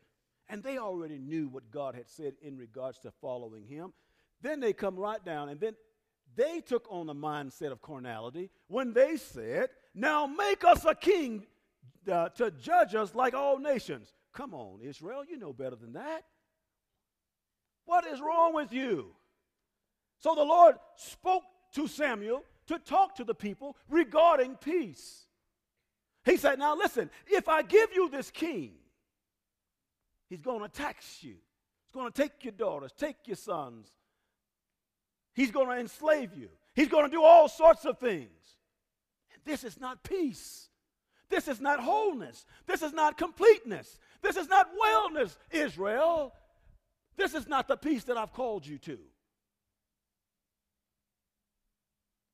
and 0.49 0.63
they 0.63 0.79
already 0.79 1.19
knew 1.19 1.47
what 1.47 1.69
God 1.69 1.93
had 1.93 2.09
said 2.09 2.33
in 2.41 2.57
regards 2.57 2.97
to 2.99 3.11
following 3.21 3.67
him. 3.67 3.93
Then 4.41 4.59
they 4.59 4.73
come 4.73 4.95
right 4.95 5.23
down, 5.23 5.49
and 5.49 5.59
then 5.59 5.75
they 6.35 6.59
took 6.59 6.87
on 6.89 7.05
the 7.05 7.13
mindset 7.13 7.71
of 7.71 7.83
carnality 7.83 8.49
when 8.67 8.93
they 8.93 9.15
said, 9.15 9.69
Now 9.93 10.25
make 10.25 10.65
us 10.65 10.85
a 10.85 10.95
king 10.95 11.45
uh, 12.11 12.29
to 12.29 12.49
judge 12.49 12.95
us 12.95 13.13
like 13.13 13.35
all 13.35 13.59
nations. 13.59 14.11
Come 14.33 14.55
on, 14.55 14.79
Israel, 14.81 15.23
you 15.23 15.37
know 15.37 15.53
better 15.53 15.75
than 15.75 15.93
that. 15.93 16.23
What 17.85 18.07
is 18.07 18.19
wrong 18.19 18.55
with 18.55 18.73
you? 18.73 19.13
So 20.19 20.35
the 20.35 20.43
Lord 20.43 20.75
spoke 20.95 21.43
to 21.73 21.87
Samuel 21.87 22.43
to 22.67 22.79
talk 22.79 23.15
to 23.15 23.23
the 23.23 23.35
people 23.35 23.75
regarding 23.89 24.55
peace. 24.55 25.25
He 26.25 26.37
said, 26.37 26.59
Now 26.59 26.75
listen, 26.75 27.09
if 27.27 27.47
I 27.47 27.61
give 27.61 27.89
you 27.93 28.09
this 28.09 28.31
king, 28.31 28.73
He's 30.29 30.41
going 30.41 30.61
to 30.61 30.69
tax 30.69 31.23
you. 31.23 31.35
He's 31.87 31.93
going 31.93 32.11
to 32.11 32.21
take 32.21 32.43
your 32.43 32.53
daughters, 32.53 32.91
take 32.95 33.15
your 33.25 33.35
sons. 33.35 33.89
He's 35.33 35.51
going 35.51 35.67
to 35.67 35.77
enslave 35.79 36.35
you. 36.37 36.49
He's 36.75 36.87
going 36.89 37.05
to 37.05 37.11
do 37.11 37.23
all 37.23 37.47
sorts 37.47 37.85
of 37.85 37.97
things. 37.97 38.29
And 39.33 39.41
this 39.45 39.63
is 39.63 39.79
not 39.79 40.03
peace. 40.03 40.69
This 41.29 41.47
is 41.47 41.61
not 41.61 41.79
wholeness. 41.79 42.45
This 42.67 42.81
is 42.81 42.93
not 42.93 43.17
completeness. 43.17 43.99
This 44.21 44.35
is 44.35 44.47
not 44.49 44.67
wellness, 44.83 45.35
Israel. 45.51 46.33
This 47.15 47.33
is 47.33 47.47
not 47.47 47.67
the 47.67 47.77
peace 47.77 48.03
that 48.05 48.17
I've 48.17 48.33
called 48.33 48.65
you 48.65 48.77
to. 48.79 48.97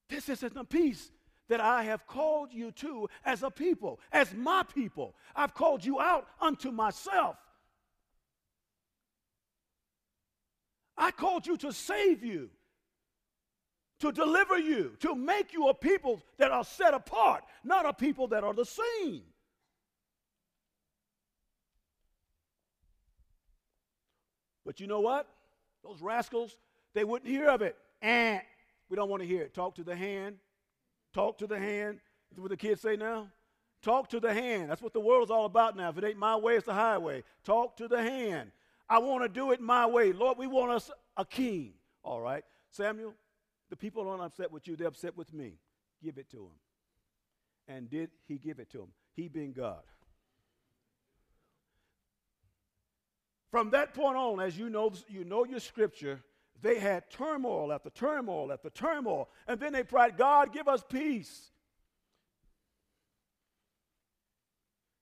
This 0.09 0.29
isn't 0.29 0.53
the 0.53 0.63
peace 0.63 1.11
that 1.47 1.59
I 1.59 1.83
have 1.83 2.07
called 2.07 2.53
you 2.53 2.71
to 2.71 3.07
as 3.23 3.43
a 3.43 3.51
people, 3.51 3.99
as 4.11 4.33
my 4.33 4.63
people. 4.63 5.15
I've 5.35 5.53
called 5.53 5.85
you 5.85 5.99
out 5.99 6.27
unto 6.39 6.71
myself. 6.71 7.37
I 10.97 11.11
called 11.11 11.45
you 11.45 11.57
to 11.57 11.73
save 11.73 12.23
you, 12.23 12.49
to 13.99 14.11
deliver 14.11 14.57
you, 14.57 14.95
to 15.01 15.13
make 15.13 15.53
you 15.53 15.67
a 15.67 15.73
people 15.73 16.21
that 16.37 16.51
are 16.51 16.63
set 16.63 16.93
apart, 16.93 17.43
not 17.63 17.85
a 17.85 17.93
people 17.93 18.27
that 18.29 18.43
are 18.43 18.53
the 18.53 18.65
same. 18.65 19.21
But 24.65 24.79
you 24.79 24.87
know 24.87 25.01
what? 25.01 25.27
Those 25.83 26.01
rascals, 26.01 26.57
they 26.93 27.03
wouldn't 27.03 27.29
hear 27.29 27.49
of 27.49 27.61
it. 27.61 27.77
Eh, 28.01 28.39
we 28.89 28.95
don't 28.95 29.09
want 29.09 29.21
to 29.21 29.27
hear 29.27 29.41
it. 29.41 29.53
Talk 29.53 29.75
to 29.75 29.83
the 29.83 29.95
hand. 29.95 30.37
Talk 31.13 31.37
to 31.39 31.47
the 31.47 31.57
hand. 31.59 31.99
That's 32.29 32.39
what 32.39 32.49
the 32.49 32.57
kids 32.57 32.81
say 32.81 32.95
now. 32.95 33.29
Talk 33.81 34.09
to 34.09 34.19
the 34.19 34.33
hand. 34.33 34.69
That's 34.69 34.81
what 34.81 34.93
the 34.93 34.99
world 34.99 35.25
is 35.25 35.31
all 35.31 35.45
about 35.45 35.77
now. 35.77 35.89
If 35.89 35.97
it 35.97 36.03
ain't 36.03 36.17
my 36.17 36.35
way, 36.35 36.55
it's 36.55 36.65
the 36.65 36.73
highway. 36.73 37.23
Talk 37.43 37.77
to 37.77 37.87
the 37.87 38.01
hand. 38.01 38.51
I 38.89 38.99
want 38.99 39.23
to 39.23 39.29
do 39.29 39.51
it 39.51 39.61
my 39.61 39.85
way. 39.85 40.13
Lord, 40.13 40.37
we 40.37 40.47
want 40.47 40.71
us 40.71 40.91
a 41.17 41.25
king. 41.25 41.73
All 42.03 42.21
right. 42.21 42.43
Samuel, 42.71 43.13
the 43.69 43.75
people 43.75 44.07
aren't 44.07 44.21
upset 44.21 44.51
with 44.51 44.67
you, 44.67 44.75
they're 44.75 44.87
upset 44.87 45.15
with 45.17 45.33
me. 45.33 45.53
Give 46.03 46.17
it 46.17 46.29
to 46.31 46.37
him. 46.37 46.51
And 47.67 47.89
did 47.89 48.11
he 48.27 48.37
give 48.37 48.59
it 48.59 48.69
to 48.71 48.81
him? 48.81 48.89
He 49.13 49.27
being 49.27 49.53
God. 49.53 49.81
From 53.49 53.69
that 53.71 53.93
point 53.93 54.17
on, 54.17 54.39
as 54.39 54.57
you 54.57 54.69
know, 54.69 54.91
you 55.07 55.23
know 55.23 55.45
your 55.45 55.61
scripture, 55.61 56.21
they 56.61 56.79
had 56.79 57.09
turmoil 57.09 57.71
after 57.71 57.89
turmoil 57.89 58.51
after 58.51 58.69
turmoil. 58.69 59.29
And 59.47 59.59
then 59.59 59.73
they 59.73 59.83
prayed, 59.83 60.17
God, 60.17 60.53
give 60.53 60.67
us 60.67 60.83
peace. 60.87 61.51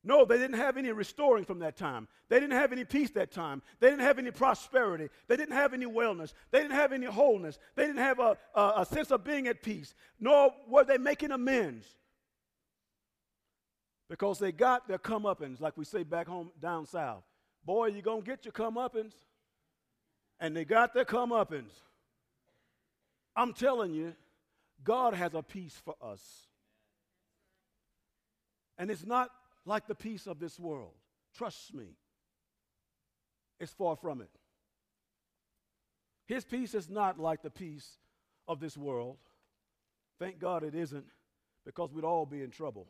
No, 0.03 0.25
they 0.25 0.37
didn't 0.37 0.57
have 0.57 0.75
any 0.75 0.91
restoring 0.91 1.45
from 1.45 1.59
that 1.59 1.77
time. 1.77 2.09
They 2.27 2.39
didn't 2.39 2.57
have 2.57 2.73
any 2.73 2.83
peace 2.83 3.11
that 3.11 3.31
time. 3.31 3.61
They 3.79 3.89
didn't 3.89 4.01
have 4.01 4.19
any 4.19 4.31
prosperity. 4.31 5.07
They 5.27 5.37
didn't 5.37 5.55
have 5.55 5.73
any 5.73 5.85
wellness. 5.85 6.33
They 6.51 6.59
didn't 6.59 6.75
have 6.75 6.91
any 6.91 7.05
wholeness. 7.05 7.57
They 7.75 7.85
didn't 7.85 8.01
have 8.01 8.19
a, 8.19 8.37
a, 8.53 8.73
a 8.77 8.85
sense 8.85 9.11
of 9.11 9.23
being 9.23 9.47
at 9.47 9.63
peace. 9.63 9.95
Nor 10.19 10.53
were 10.67 10.83
they 10.83 10.97
making 10.97 11.31
amends. 11.31 11.87
Because 14.09 14.39
they 14.39 14.51
got 14.51 14.89
their 14.89 14.99
comeuppance, 14.99 15.61
like 15.61 15.77
we 15.77 15.85
say 15.85 16.03
back 16.03 16.27
home 16.27 16.51
down 16.61 16.85
south. 16.85 17.23
Boy, 17.65 17.87
you're 17.87 18.01
going 18.01 18.23
to 18.23 18.27
get 18.29 18.43
your 18.43 18.51
comeuppance. 18.51 19.13
And 20.39 20.55
they 20.55 20.65
got 20.65 20.93
their 20.93 21.05
comeuppance. 21.05 21.71
I'm 23.35 23.53
telling 23.53 23.93
you, 23.93 24.13
God 24.83 25.13
has 25.13 25.33
a 25.33 25.41
peace 25.41 25.81
for 25.83 25.95
us. 26.01 26.21
And 28.77 28.91
it's 28.91 29.05
not 29.05 29.29
like 29.65 29.87
the 29.87 29.95
peace 29.95 30.27
of 30.27 30.39
this 30.39 30.59
world. 30.59 30.91
Trust 31.35 31.73
me, 31.73 31.95
it's 33.59 33.71
far 33.71 33.95
from 33.95 34.21
it. 34.21 34.29
His 36.25 36.43
peace 36.43 36.73
is 36.73 36.89
not 36.89 37.19
like 37.19 37.41
the 37.41 37.49
peace 37.49 37.97
of 38.47 38.59
this 38.59 38.77
world. 38.77 39.17
Thank 40.19 40.39
God 40.39 40.63
it 40.63 40.75
isn't, 40.75 41.05
because 41.65 41.91
we'd 41.91 42.03
all 42.03 42.25
be 42.25 42.41
in 42.41 42.49
trouble. 42.49 42.87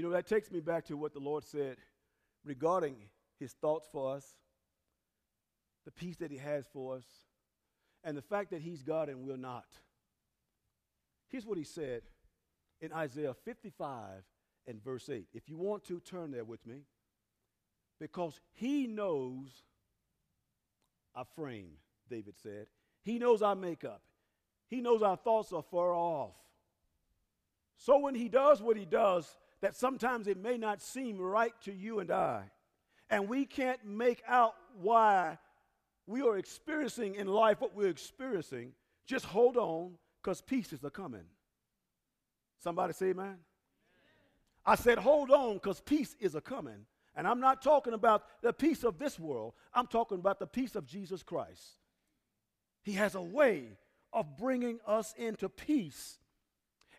You 0.00 0.06
know, 0.06 0.12
that 0.12 0.26
takes 0.26 0.50
me 0.50 0.60
back 0.60 0.86
to 0.86 0.96
what 0.96 1.12
the 1.12 1.18
Lord 1.18 1.44
said 1.44 1.76
regarding 2.42 2.96
his 3.38 3.52
thoughts 3.52 3.86
for 3.92 4.14
us, 4.14 4.24
the 5.84 5.90
peace 5.90 6.16
that 6.16 6.30
he 6.30 6.38
has 6.38 6.64
for 6.72 6.96
us, 6.96 7.04
and 8.02 8.16
the 8.16 8.22
fact 8.22 8.52
that 8.52 8.62
he's 8.62 8.82
God 8.82 9.10
and 9.10 9.26
we're 9.26 9.36
not. 9.36 9.66
Here's 11.28 11.44
what 11.44 11.58
he 11.58 11.64
said 11.64 12.00
in 12.80 12.94
Isaiah 12.94 13.34
55 13.44 14.24
and 14.66 14.82
verse 14.82 15.10
8. 15.10 15.26
If 15.34 15.50
you 15.50 15.58
want 15.58 15.84
to, 15.88 16.00
turn 16.00 16.30
there 16.30 16.44
with 16.44 16.66
me. 16.66 16.86
Because 18.00 18.40
he 18.54 18.86
knows 18.86 19.48
our 21.14 21.26
frame, 21.36 21.72
David 22.08 22.36
said. 22.42 22.68
He 23.02 23.18
knows 23.18 23.42
our 23.42 23.54
makeup. 23.54 24.00
He 24.66 24.80
knows 24.80 25.02
our 25.02 25.18
thoughts 25.18 25.52
are 25.52 25.62
far 25.70 25.92
off. 25.92 26.36
So 27.76 27.98
when 27.98 28.14
he 28.14 28.30
does 28.30 28.62
what 28.62 28.78
he 28.78 28.86
does, 28.86 29.36
that 29.62 29.76
sometimes 29.76 30.26
it 30.26 30.36
may 30.36 30.56
not 30.56 30.80
seem 30.80 31.18
right 31.18 31.52
to 31.64 31.72
you 31.72 32.00
and 32.00 32.10
I, 32.10 32.44
and 33.08 33.28
we 33.28 33.44
can't 33.44 33.84
make 33.84 34.22
out 34.26 34.54
why 34.80 35.38
we 36.06 36.22
are 36.22 36.38
experiencing 36.38 37.14
in 37.14 37.26
life 37.26 37.60
what 37.60 37.74
we're 37.74 37.88
experiencing, 37.88 38.72
just 39.06 39.24
hold 39.24 39.56
on 39.56 39.92
because 40.22 40.40
pieces 40.40 40.84
are 40.84 40.90
coming. 40.90 41.24
Somebody 42.62 42.92
say 42.92 43.06
amen? 43.06 43.38
I 44.64 44.74
said, 44.74 44.98
hold 44.98 45.30
on 45.30 45.54
because 45.54 45.80
peace 45.80 46.14
is 46.20 46.34
a 46.34 46.40
coming. 46.40 46.86
And 47.16 47.26
I'm 47.26 47.40
not 47.40 47.62
talking 47.62 47.92
about 47.92 48.22
the 48.42 48.52
peace 48.52 48.84
of 48.84 48.98
this 48.98 49.18
world, 49.18 49.54
I'm 49.74 49.86
talking 49.86 50.18
about 50.18 50.38
the 50.38 50.46
peace 50.46 50.76
of 50.76 50.86
Jesus 50.86 51.22
Christ. 51.22 51.76
He 52.82 52.92
has 52.92 53.14
a 53.14 53.22
way 53.22 53.64
of 54.12 54.36
bringing 54.36 54.78
us 54.86 55.14
into 55.16 55.48
peace. 55.48 56.18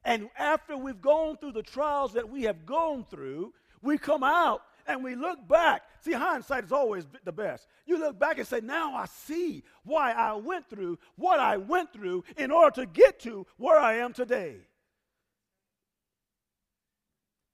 And 0.03 0.29
after 0.37 0.75
we've 0.77 1.01
gone 1.01 1.37
through 1.37 1.51
the 1.53 1.63
trials 1.63 2.13
that 2.13 2.29
we 2.29 2.43
have 2.43 2.65
gone 2.65 3.05
through, 3.09 3.53
we 3.81 3.97
come 3.97 4.23
out 4.23 4.61
and 4.87 5.03
we 5.03 5.15
look 5.15 5.47
back. 5.47 5.83
See, 6.01 6.13
hindsight 6.13 6.65
is 6.65 6.71
always 6.71 7.05
the 7.23 7.31
best. 7.31 7.67
You 7.85 7.99
look 7.99 8.19
back 8.19 8.37
and 8.37 8.47
say, 8.47 8.61
Now 8.61 8.95
I 8.95 9.05
see 9.05 9.63
why 9.83 10.11
I 10.11 10.33
went 10.33 10.69
through 10.69 10.97
what 11.15 11.39
I 11.39 11.57
went 11.57 11.93
through 11.93 12.23
in 12.37 12.51
order 12.51 12.81
to 12.81 12.85
get 12.87 13.19
to 13.21 13.45
where 13.57 13.79
I 13.79 13.95
am 13.97 14.13
today. 14.13 14.55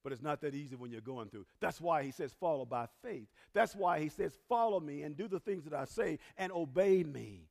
But 0.03 0.13
it's 0.13 0.21
not 0.21 0.39
that 0.39 0.55
easy 0.55 0.77
when 0.77 0.89
you're 0.89 1.01
going 1.01 1.27
through. 1.27 1.45
That's 1.59 1.81
why 1.81 2.03
he 2.03 2.11
says, 2.11 2.33
Follow 2.39 2.63
by 2.63 2.87
faith. 3.03 3.27
That's 3.53 3.75
why 3.75 3.99
he 3.99 4.07
says, 4.07 4.37
Follow 4.47 4.79
me 4.79 5.01
and 5.01 5.17
do 5.17 5.27
the 5.27 5.39
things 5.39 5.65
that 5.65 5.73
I 5.73 5.83
say 5.83 6.19
and 6.37 6.51
obey 6.53 7.03
me 7.03 7.49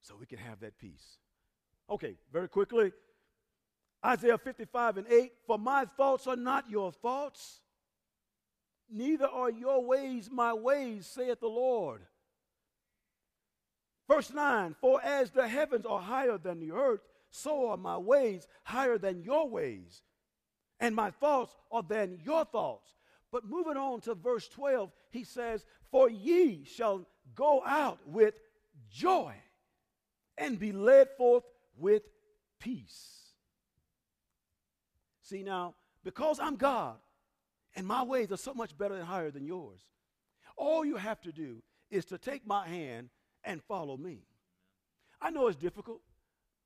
so 0.00 0.16
we 0.18 0.26
can 0.26 0.38
have 0.38 0.60
that 0.60 0.78
peace. 0.78 1.18
Okay, 1.90 2.14
very 2.32 2.48
quickly. 2.48 2.92
Isaiah 4.04 4.38
55 4.38 4.98
and 4.98 5.06
8 5.08 5.32
For 5.46 5.58
my 5.58 5.84
thoughts 5.96 6.26
are 6.26 6.36
not 6.36 6.70
your 6.70 6.92
thoughts, 6.92 7.60
neither 8.90 9.26
are 9.26 9.50
your 9.50 9.84
ways 9.84 10.28
my 10.30 10.52
ways, 10.52 11.06
saith 11.06 11.40
the 11.40 11.46
Lord. 11.46 12.02
Verse 14.08 14.32
9 14.32 14.74
For 14.80 15.02
as 15.02 15.30
the 15.30 15.46
heavens 15.46 15.86
are 15.86 16.00
higher 16.00 16.38
than 16.38 16.60
the 16.60 16.72
earth, 16.72 17.00
so 17.30 17.70
are 17.70 17.76
my 17.76 17.96
ways 17.96 18.46
higher 18.64 18.98
than 18.98 19.22
your 19.22 19.48
ways, 19.48 20.02
and 20.80 20.94
my 20.94 21.10
thoughts 21.10 21.54
are 21.70 21.82
than 21.82 22.20
your 22.24 22.44
thoughts. 22.44 22.94
But 23.30 23.46
moving 23.46 23.78
on 23.78 24.02
to 24.02 24.14
verse 24.14 24.46
12, 24.48 24.90
he 25.10 25.24
says, 25.24 25.64
For 25.90 26.10
ye 26.10 26.64
shall 26.64 27.06
go 27.34 27.62
out 27.64 27.98
with 28.06 28.34
joy 28.90 29.34
and 30.36 30.58
be 30.58 30.72
led 30.72 31.08
forth 31.16 31.44
with 31.78 32.02
peace. 32.60 33.21
See 35.22 35.42
now, 35.42 35.74
because 36.04 36.38
I'm 36.40 36.56
God 36.56 36.96
and 37.74 37.86
my 37.86 38.02
ways 38.02 38.30
are 38.32 38.36
so 38.36 38.54
much 38.54 38.76
better 38.76 38.94
and 38.94 39.04
higher 39.04 39.30
than 39.30 39.46
yours, 39.46 39.80
all 40.56 40.84
you 40.84 40.96
have 40.96 41.20
to 41.22 41.32
do 41.32 41.62
is 41.90 42.04
to 42.06 42.18
take 42.18 42.46
my 42.46 42.66
hand 42.66 43.08
and 43.44 43.62
follow 43.62 43.96
me. 43.96 44.24
I 45.20 45.30
know 45.30 45.46
it's 45.46 45.56
difficult. 45.56 46.00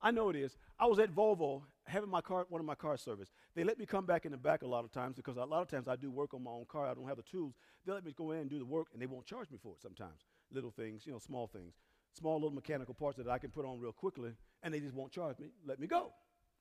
I 0.01 0.11
know 0.11 0.31
it 0.31 0.37
is. 0.37 0.57
I 0.79 0.87
was 0.87 0.99
at 0.99 1.15
Volvo 1.15 1.63
having 1.85 2.11
my 2.11 2.21
car, 2.21 2.47
one 2.49 2.61
of 2.61 2.67
my 2.67 2.75
car 2.75 2.97
service. 2.97 3.31
They 3.55 3.65
let 3.65 3.79
me 3.79 3.87
come 3.87 4.07
back 4.07 4.27
in 4.27 4.33
the 4.33 4.39
back 4.39 4.63
a 4.63 4.67
lot 4.67 4.85
of 4.85 4.93
times 4.93 5.17
because 5.17 5.37
a 5.37 5.45
lot 5.45 5.63
of 5.63 5.69
times 5.69 5.89
I 5.89 5.97
do 5.97 6.11
work 6.11 6.35
on 6.35 6.43
my 6.43 6.51
own 6.51 6.67
car. 6.69 6.87
I 6.87 6.95
don't 6.95 7.07
have 7.07 7.17
the 7.17 7.23
tools. 7.23 7.55
They 7.85 7.93
let 7.93 8.05
me 8.05 8.13
go 8.13 8.33
in 8.33 8.41
and 8.41 8.51
do 8.51 8.59
the 8.59 8.65
work, 8.65 8.89
and 8.93 9.01
they 9.01 9.07
won't 9.07 9.27
charge 9.27 9.51
me 9.51 9.59
for 9.63 9.75
it 9.75 9.83
sometimes. 9.83 10.25
Little 10.51 10.71
things, 10.71 11.07
you 11.07 11.13
know, 11.13 11.19
small 11.19 11.47
things 11.47 11.75
small 12.17 12.35
little 12.35 12.51
mechanical 12.51 12.95
parts 12.95 13.19
that 13.19 13.29
I 13.29 13.39
can 13.39 13.51
put 13.51 13.65
on 13.65 13.79
real 13.79 13.93
quickly, 13.93 14.31
and 14.63 14.73
they 14.73 14.81
just 14.81 14.95
won't 14.95 15.13
charge 15.13 15.39
me, 15.39 15.49
let 15.67 15.79
me 15.79 15.87
go. 15.87 16.13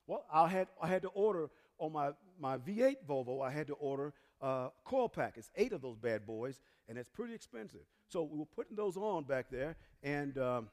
Well, 0.06 0.24
I 0.32 0.48
had, 0.48 0.68
I 0.80 0.86
had 0.86 1.02
to 1.02 1.08
order 1.08 1.50
on 1.78 1.92
my, 1.92 2.10
my 2.40 2.58
V8 2.58 2.96
Volvo, 3.08 3.44
I 3.44 3.50
had 3.50 3.66
to 3.66 3.74
order 3.74 4.14
uh, 4.40 4.68
coil 4.84 5.08
pack. 5.08 5.34
It's 5.36 5.50
eight 5.56 5.72
of 5.72 5.82
those 5.82 5.96
bad 5.96 6.26
boys, 6.26 6.60
and 6.88 6.98
it's 6.98 7.08
pretty 7.08 7.34
expensive. 7.34 7.80
So 8.08 8.22
we 8.22 8.38
were 8.38 8.46
putting 8.46 8.76
those 8.76 8.96
on 8.96 9.24
back 9.24 9.46
there, 9.50 9.76
and 10.02 10.38
um, 10.38 10.68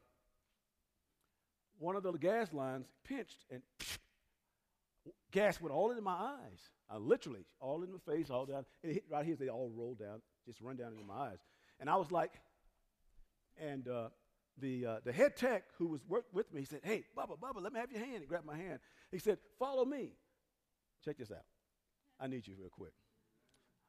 one 1.79 1.95
of 1.95 2.03
the 2.03 2.11
gas 2.13 2.53
lines 2.53 2.87
pinched, 3.03 3.45
and 3.49 3.61
gas 5.31 5.59
went 5.59 5.73
all 5.73 5.89
into 5.89 6.03
my 6.03 6.13
eyes. 6.13 6.69
I 6.89 6.97
literally, 6.97 7.45
all 7.59 7.81
in 7.83 7.91
my 7.91 8.13
face, 8.13 8.29
all 8.29 8.45
down. 8.45 8.65
It 8.83 8.93
hit 8.93 9.03
right 9.09 9.25
here, 9.25 9.35
they 9.35 9.49
all 9.49 9.71
rolled 9.75 9.99
down, 9.99 10.21
just 10.45 10.61
run 10.61 10.75
down 10.75 10.91
into 10.91 11.05
my 11.05 11.29
eyes. 11.29 11.39
And 11.79 11.89
I 11.89 11.95
was 11.95 12.11
like, 12.11 12.31
and 13.59 13.87
uh, 13.87 14.09
the, 14.59 14.85
uh, 14.85 14.95
the 15.03 15.11
head 15.11 15.35
tech 15.35 15.63
who 15.77 15.87
was 15.87 16.01
work 16.07 16.25
with 16.31 16.53
me, 16.53 16.61
he 16.61 16.65
said, 16.65 16.81
Hey, 16.83 17.05
Bubba, 17.17 17.39
Bubba, 17.39 17.61
let 17.61 17.73
me 17.73 17.79
have 17.79 17.91
your 17.91 18.01
hand. 18.01 18.21
He 18.21 18.25
grabbed 18.25 18.45
my 18.45 18.57
hand. 18.57 18.79
He 19.11 19.19
said, 19.19 19.37
Follow 19.59 19.85
me. 19.85 20.11
Check 21.03 21.17
this 21.17 21.31
out. 21.31 21.45
I 22.19 22.27
need 22.27 22.47
you 22.47 22.55
real 22.57 22.69
quick. 22.69 22.93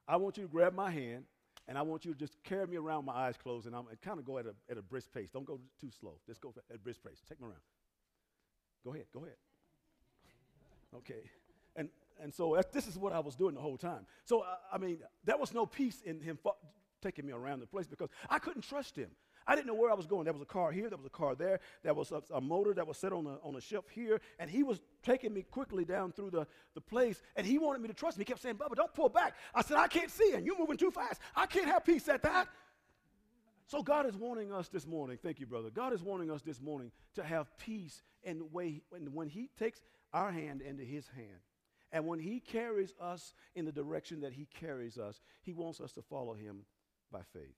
I 0.07 0.17
want 0.17 0.37
you 0.37 0.45
to 0.45 0.49
grab 0.49 0.75
my 0.75 0.91
hand, 0.91 1.25
and 1.69 1.79
I 1.79 1.83
want 1.83 2.05
you 2.05 2.13
to 2.13 2.19
just 2.19 2.43
carry 2.43 2.67
me 2.67 2.77
around 2.77 3.05
my 3.05 3.13
eyes 3.13 3.37
closed, 3.37 3.67
and 3.67 3.75
I'm 3.75 3.87
and 3.89 4.01
kind 4.01 4.19
of 4.19 4.25
go 4.25 4.39
at 4.39 4.47
a, 4.47 4.55
at 4.71 4.77
a 4.77 4.83
brisk 4.83 5.13
pace. 5.13 5.31
Don't 5.33 5.47
go 5.47 5.61
too 5.81 5.91
slow. 5.99 6.19
Just 6.27 6.41
go 6.41 6.53
at 6.71 6.77
a 6.77 6.79
brisk 6.79 7.03
pace. 7.05 7.23
Take 7.29 7.41
me 7.41 7.47
around. 7.47 7.61
Go 8.85 8.93
ahead. 8.93 9.07
Go 9.13 9.21
ahead. 9.21 9.37
Okay. 10.97 11.31
And, 11.77 11.89
and 12.23 12.33
so 12.33 12.61
this 12.73 12.87
is 12.87 12.99
what 12.99 13.13
I 13.13 13.21
was 13.21 13.35
doing 13.35 13.55
the 13.55 13.61
whole 13.61 13.79
time. 13.79 14.07
So, 14.25 14.41
uh, 14.41 14.57
I 14.73 14.79
mean, 14.79 14.99
there 15.25 15.37
was 15.37 15.53
no 15.53 15.67
peace 15.67 16.03
in 16.05 16.21
him 16.21 16.39
taking 17.03 17.27
me 17.27 17.33
around 17.33 17.61
the 17.61 17.67
place 17.67 17.87
because 17.87 18.11
I 18.29 18.39
couldn't 18.39 18.63
trust 18.63 18.97
him. 18.97 19.11
I 19.47 19.55
didn't 19.55 19.67
know 19.67 19.75
where 19.75 19.91
I 19.91 19.95
was 19.95 20.07
going. 20.07 20.25
There 20.25 20.33
was 20.33 20.43
a 20.43 20.47
car 20.47 20.73
here, 20.73 20.89
there 20.89 20.97
was 20.97 21.07
a 21.07 21.11
car 21.11 21.35
there, 21.35 21.61
there 21.83 21.95
was 21.95 22.13
a, 22.13 22.23
a 22.33 22.41
motor 22.41 22.73
that 22.75 22.87
was 22.87 22.97
set 22.97 23.13
on 23.13 23.27
a, 23.27 23.37
on 23.47 23.57
a 23.57 23.61
shelf 23.61 23.85
here, 23.91 24.21
and 24.39 24.51
he 24.51 24.63
was 24.63 24.81
taking 25.03 25.35
me 25.35 25.43
quickly 25.43 25.85
down 25.85 26.13
through 26.13 26.31
the, 26.31 26.47
the 26.75 26.81
place, 26.81 27.23
and 27.37 27.47
he 27.47 27.59
wanted 27.59 27.83
me 27.83 27.89
to 27.89 27.95
trust 27.95 28.17
me. 28.19 28.23
He 28.23 28.27
kept 28.27 28.41
saying, 28.41 28.57
Bubba, 28.57 28.75
don't 28.75 28.95
pull 28.95 29.09
back. 29.09 29.35
I 29.55 29.63
said, 29.63 29.77
I 29.77 29.89
can't 29.89 30.11
see, 30.11 30.33
and 30.35 30.47
you're 30.47 30.59
moving 30.59 30.77
too 30.77 30.91
fast. 30.91 31.21
I 31.37 31.47
can't 31.47 31.67
have 31.67 31.85
peace 31.85 32.09
at 32.09 32.23
that. 32.23 32.49
So 33.67 33.83
God 33.83 34.07
is 34.07 34.15
wanting 34.15 34.53
us 34.53 34.69
this 34.69 34.87
morning, 34.87 35.19
thank 35.23 35.41
you, 35.41 35.47
brother. 35.47 35.71
God 35.71 35.93
is 35.93 36.03
wanting 36.03 36.31
us 36.31 36.43
this 36.43 36.61
morning 36.61 36.93
to 37.15 37.23
have 37.23 37.57
peace 37.59 38.03
in 38.23 38.39
the 38.39 38.45
way 38.45 38.83
when, 38.91 39.13
when 39.15 39.29
He 39.29 39.51
takes 39.59 39.81
our 40.13 40.31
hand 40.31 40.61
into 40.61 40.85
His 40.85 41.07
hand. 41.09 41.41
And 41.91 42.07
when 42.07 42.19
He 42.19 42.41
carries 42.41 42.93
us 43.01 43.33
in 43.55 43.65
the 43.65 43.73
direction 43.73 44.21
that 44.21 44.33
He 44.33 44.47
carries 44.61 44.99
us, 44.99 45.21
He 45.43 45.55
wants 45.55 45.81
us 45.81 45.93
to 45.93 46.03
follow 46.03 46.35
Him 46.35 46.65
by 47.11 47.21
faith. 47.33 47.55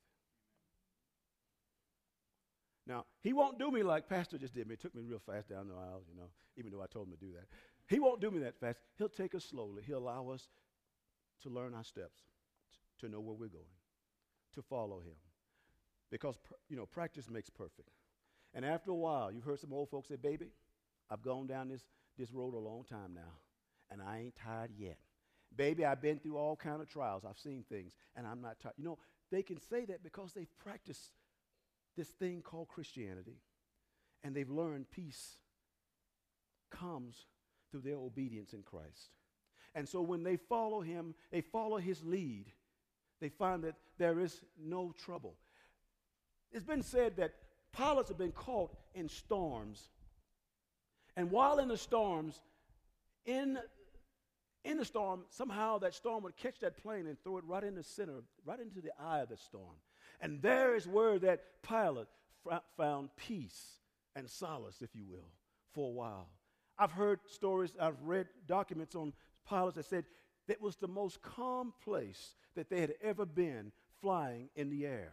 Now, 2.87 3.05
he 3.21 3.33
won't 3.33 3.59
do 3.59 3.71
me 3.71 3.83
like 3.83 4.09
Pastor 4.09 4.39
just 4.39 4.55
did 4.55 4.69
me. 4.69 4.77
Took 4.77 4.95
me 4.95 5.03
real 5.03 5.19
fast 5.19 5.49
down 5.49 5.69
the 5.69 5.75
aisle, 5.75 6.03
you 6.09 6.17
know, 6.17 6.29
even 6.57 6.71
though 6.71 6.83
I 6.83 6.87
told 6.87 7.09
him 7.09 7.15
to 7.15 7.19
do 7.19 7.33
that. 7.33 7.47
He 7.89 7.99
won't 7.99 8.21
do 8.21 8.31
me 8.31 8.41
that 8.41 8.59
fast. 8.59 8.79
He'll 8.97 9.09
take 9.09 9.35
us 9.35 9.45
slowly. 9.45 9.83
He'll 9.85 9.99
allow 9.99 10.29
us 10.29 10.49
to 11.43 11.49
learn 11.49 11.75
our 11.75 11.85
steps, 11.85 12.21
to 13.01 13.09
know 13.09 13.21
where 13.21 13.35
we're 13.35 13.49
going, 13.49 13.65
to 14.55 14.63
follow 14.63 15.01
him. 15.01 15.17
Because, 16.11 16.37
you 16.69 16.77
know, 16.77 16.87
practice 16.87 17.29
makes 17.29 17.51
perfect. 17.51 17.91
And 18.55 18.65
after 18.65 18.91
a 18.93 18.95
while, 18.95 19.33
you've 19.33 19.45
heard 19.45 19.61
some 19.61 19.73
old 19.73 19.91
folks 19.91 20.09
say, 20.09 20.17
baby, 20.17 20.47
I've 21.11 21.23
gone 21.23 21.47
down 21.47 21.69
this, 21.69 21.83
this 22.17 22.33
road 22.33 22.55
a 22.55 22.59
long 22.59 22.85
time 22.85 23.15
now, 23.15 23.41
and 23.91 24.01
I 24.01 24.21
ain't 24.21 24.37
tired 24.37 24.71
yet. 24.77 24.99
Baby, 25.55 25.85
I've 25.85 26.01
been 26.01 26.19
through 26.19 26.37
all 26.37 26.57
kind 26.57 26.81
of 26.81 26.89
trials. 26.89 27.25
I've 27.29 27.39
seen 27.39 27.65
things, 27.69 27.93
and 28.17 28.27
I'm 28.27 28.41
not 28.41 28.59
tired. 28.61 28.75
You 28.77 28.85
know, 28.85 28.99
they 29.31 29.43
can 29.43 29.61
say 29.61 29.85
that 29.87 30.03
because 30.03 30.33
they've 30.33 30.59
practiced 30.59 31.13
this 31.97 32.09
thing 32.09 32.43
called 32.43 32.69
Christianity, 32.69 33.41
and 34.23 34.35
they've 34.35 34.51
learned 34.51 34.91
peace 34.91 35.37
comes 36.71 37.27
through 37.71 37.81
their 37.81 37.97
obedience 37.97 38.53
in 38.53 38.63
Christ. 38.63 39.11
And 39.75 39.89
so 39.89 40.01
when 40.01 40.23
they 40.23 40.37
follow 40.37 40.81
him, 40.81 41.15
they 41.31 41.41
follow 41.41 41.77
his 41.77 42.03
lead, 42.05 42.47
they 43.21 43.29
find 43.29 43.65
that 43.65 43.75
there 43.99 44.21
is 44.21 44.41
no 44.59 44.93
trouble. 45.05 45.35
It's 46.53 46.65
been 46.65 46.83
said 46.83 47.17
that 47.17 47.33
pilots 47.73 48.09
have 48.09 48.19
been 48.19 48.33
caught 48.33 48.75
in 48.95 49.09
storms. 49.09 49.91
And 51.17 51.31
while 51.31 51.59
in 51.59 51.69
the 51.69 51.77
storms, 51.77 52.41
in, 53.25 53.59
in 54.65 54.79
the 54.79 54.85
storm, 54.85 55.25
somehow 55.31 55.79
that 55.79 55.95
storm 55.95 56.23
would 56.25 56.37
catch 56.37 56.61
that 56.61 56.83
plane 56.83 57.07
and 57.07 57.19
throw 57.23 57.39
it 57.39 57.45
right 57.45 57.65
in 57.65 57.75
the 57.75 57.83
center, 57.83 58.23
right 58.45 58.61
into 58.61 58.81
the 58.81 58.93
eye 59.01 59.21
of 59.21 59.29
the 59.29 59.37
storm. 59.37 59.77
And 60.21 60.41
there 60.43 60.75
is 60.75 60.87
where 60.87 61.19
that 61.21 61.63
pilot 61.63 62.09
found 62.77 63.11
peace 63.17 63.81
and 64.15 64.29
solace, 64.29 64.83
if 64.83 64.95
you 64.95 65.05
will, 65.09 65.31
for 65.73 65.89
a 65.89 65.93
while. 65.93 66.29
I've 66.79 66.93
heard 66.93 67.21
stories, 67.27 67.75
I've 67.81 68.01
read 68.03 68.29
documents 68.47 68.95
on 68.95 69.13
pilots 69.45 69.77
that 69.77 69.87
said 69.87 70.05
that 70.49 70.61
was 70.61 70.77
the 70.77 70.89
most 70.89 71.23
calm 71.23 71.73
place 71.83 72.35
that 72.55 72.71
they 72.71 72.81
had 72.81 72.95
ever 73.03 73.27
been 73.27 73.73
flying 74.01 74.49
in 74.55 74.71
the 74.71 74.87
air. 74.87 75.13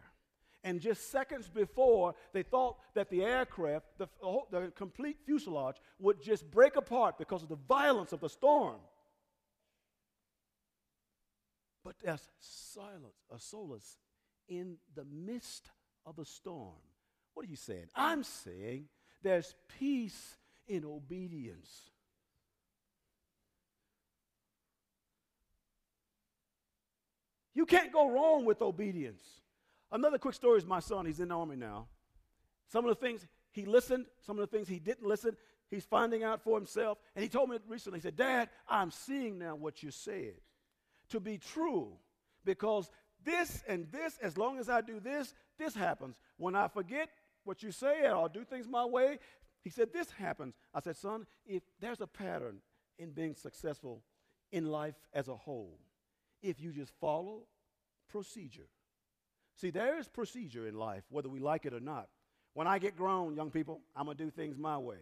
And 0.62 0.80
just 0.80 1.10
seconds 1.10 1.48
before, 1.48 2.14
they 2.32 2.42
thought 2.42 2.78
that 2.94 3.10
the 3.10 3.22
aircraft, 3.22 3.86
the, 3.98 4.08
the 4.50 4.72
complete 4.74 5.18
fuselage, 5.26 5.76
would 5.98 6.22
just 6.22 6.50
break 6.50 6.76
apart 6.76 7.18
because 7.18 7.42
of 7.42 7.50
the 7.50 7.58
violence 7.68 8.12
of 8.12 8.20
the 8.20 8.30
storm. 8.30 8.76
But 11.84 11.96
there's 12.02 12.26
silence, 12.38 13.26
a 13.30 13.38
solace 13.38 13.98
in 14.48 14.76
the 14.94 15.04
midst 15.04 15.70
of 16.06 16.18
a 16.18 16.24
storm 16.24 16.74
What 17.34 17.46
are 17.46 17.50
you 17.50 17.56
saying? 17.56 17.86
I'm 17.94 18.22
saying 18.22 18.86
there's 19.22 19.54
peace 19.78 20.36
in 20.66 20.84
obedience. 20.84 21.90
You 27.54 27.66
can't 27.66 27.92
go 27.92 28.10
wrong 28.10 28.44
with 28.44 28.60
obedience. 28.62 29.22
Another 29.92 30.18
quick 30.18 30.34
story 30.34 30.58
is 30.58 30.66
my 30.66 30.80
son. 30.80 31.06
He's 31.06 31.20
in 31.20 31.28
the 31.28 31.36
army 31.36 31.56
now. 31.56 31.86
Some 32.68 32.84
of 32.84 32.88
the 32.88 33.06
things 33.06 33.26
he 33.52 33.64
listened, 33.64 34.06
some 34.26 34.38
of 34.38 34.50
the 34.50 34.56
things 34.56 34.68
he 34.68 34.80
didn't 34.80 35.06
listen, 35.06 35.36
he's 35.70 35.84
finding 35.84 36.24
out 36.24 36.42
for 36.42 36.58
himself. 36.58 36.98
And 37.14 37.22
he 37.22 37.28
told 37.28 37.50
me 37.50 37.58
recently, 37.68 38.00
he 38.00 38.02
said, 38.02 38.16
Dad, 38.16 38.48
I'm 38.68 38.90
seeing 38.90 39.38
now 39.38 39.54
what 39.54 39.82
you 39.82 39.92
said 39.92 40.34
to 41.10 41.20
be 41.20 41.38
true 41.38 41.92
because 42.44 42.90
this 43.24 43.62
and 43.66 43.86
this, 43.90 44.18
as 44.22 44.36
long 44.36 44.58
as 44.58 44.68
I 44.68 44.80
do 44.80 45.00
this, 45.00 45.34
this 45.58 45.74
happens. 45.74 46.16
When 46.36 46.54
I 46.54 46.68
forget 46.68 47.08
what 47.44 47.62
you 47.62 47.72
say 47.72 48.08
or 48.10 48.28
do 48.28 48.44
things 48.44 48.68
my 48.68 48.84
way, 48.84 49.18
he 49.62 49.70
said, 49.70 49.92
this 49.92 50.10
happens. 50.10 50.54
I 50.74 50.80
said, 50.80 50.96
son, 50.96 51.26
if 51.46 51.62
there's 51.80 52.00
a 52.00 52.06
pattern 52.06 52.58
in 52.98 53.10
being 53.10 53.34
successful 53.34 54.02
in 54.52 54.66
life 54.66 54.94
as 55.12 55.28
a 55.28 55.36
whole, 55.36 55.78
if 56.42 56.60
you 56.60 56.72
just 56.72 56.92
follow 57.00 57.44
procedure. 58.08 58.68
See, 59.56 59.70
there 59.70 59.98
is 59.98 60.08
procedure 60.08 60.66
in 60.66 60.76
life, 60.76 61.04
whether 61.10 61.28
we 61.28 61.38
like 61.38 61.64
it 61.64 61.72
or 61.72 61.80
not. 61.80 62.08
When 62.52 62.66
I 62.66 62.78
get 62.78 62.96
grown, 62.96 63.34
young 63.34 63.50
people, 63.50 63.80
I'm 63.96 64.04
going 64.04 64.16
to 64.16 64.24
do 64.24 64.30
things 64.30 64.58
my 64.58 64.78
way. 64.78 64.98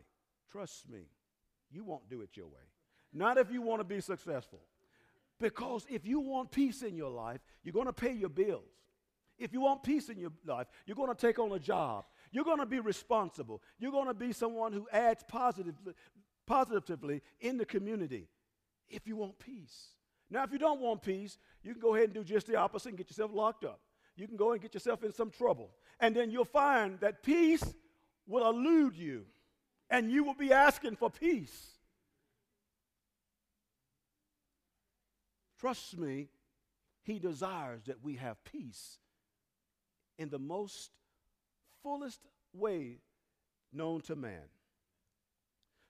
Trust 0.50 0.88
me, 0.88 1.06
you 1.70 1.84
won't 1.84 2.08
do 2.08 2.20
it 2.20 2.30
your 2.34 2.46
way. 2.46 2.62
Not 3.12 3.38
if 3.38 3.50
you 3.50 3.62
want 3.62 3.80
to 3.80 3.84
be 3.84 4.00
successful. 4.00 4.60
Because 5.42 5.84
if 5.90 6.06
you 6.06 6.20
want 6.20 6.52
peace 6.52 6.82
in 6.82 6.96
your 6.96 7.10
life, 7.10 7.40
you're 7.64 7.72
going 7.72 7.86
to 7.86 7.92
pay 7.92 8.12
your 8.12 8.28
bills. 8.28 8.62
If 9.38 9.52
you 9.52 9.60
want 9.60 9.82
peace 9.82 10.08
in 10.08 10.16
your 10.16 10.30
life, 10.46 10.68
you're 10.86 10.94
going 10.94 11.12
to 11.12 11.16
take 11.16 11.40
on 11.40 11.50
a 11.50 11.58
job. 11.58 12.04
You're 12.30 12.44
going 12.44 12.60
to 12.60 12.66
be 12.66 12.78
responsible. 12.78 13.60
You're 13.80 13.90
going 13.90 14.06
to 14.06 14.14
be 14.14 14.32
someone 14.32 14.72
who 14.72 14.86
adds 14.92 15.24
positively, 15.26 15.94
positively 16.46 17.22
in 17.40 17.58
the 17.58 17.64
community 17.64 18.28
if 18.88 19.04
you 19.08 19.16
want 19.16 19.36
peace. 19.40 19.88
Now, 20.30 20.44
if 20.44 20.52
you 20.52 20.58
don't 20.58 20.80
want 20.80 21.02
peace, 21.02 21.38
you 21.64 21.72
can 21.72 21.80
go 21.80 21.96
ahead 21.96 22.04
and 22.04 22.14
do 22.14 22.22
just 22.22 22.46
the 22.46 22.54
opposite 22.54 22.90
and 22.90 22.98
get 22.98 23.10
yourself 23.10 23.32
locked 23.34 23.64
up. 23.64 23.80
You 24.14 24.28
can 24.28 24.36
go 24.36 24.52
and 24.52 24.62
get 24.62 24.74
yourself 24.74 25.02
in 25.02 25.12
some 25.12 25.30
trouble. 25.30 25.70
And 25.98 26.14
then 26.14 26.30
you'll 26.30 26.44
find 26.44 27.00
that 27.00 27.24
peace 27.24 27.64
will 28.28 28.48
elude 28.48 28.94
you, 28.94 29.24
and 29.90 30.08
you 30.08 30.22
will 30.22 30.34
be 30.34 30.52
asking 30.52 30.96
for 30.96 31.10
peace. 31.10 31.72
Trust 35.62 35.96
me, 35.96 36.26
He 37.04 37.20
desires 37.20 37.84
that 37.86 38.02
we 38.02 38.16
have 38.16 38.42
peace 38.42 38.98
in 40.18 40.28
the 40.28 40.40
most 40.40 40.90
fullest 41.84 42.18
way 42.52 42.98
known 43.72 44.00
to 44.00 44.16
man. 44.16 44.42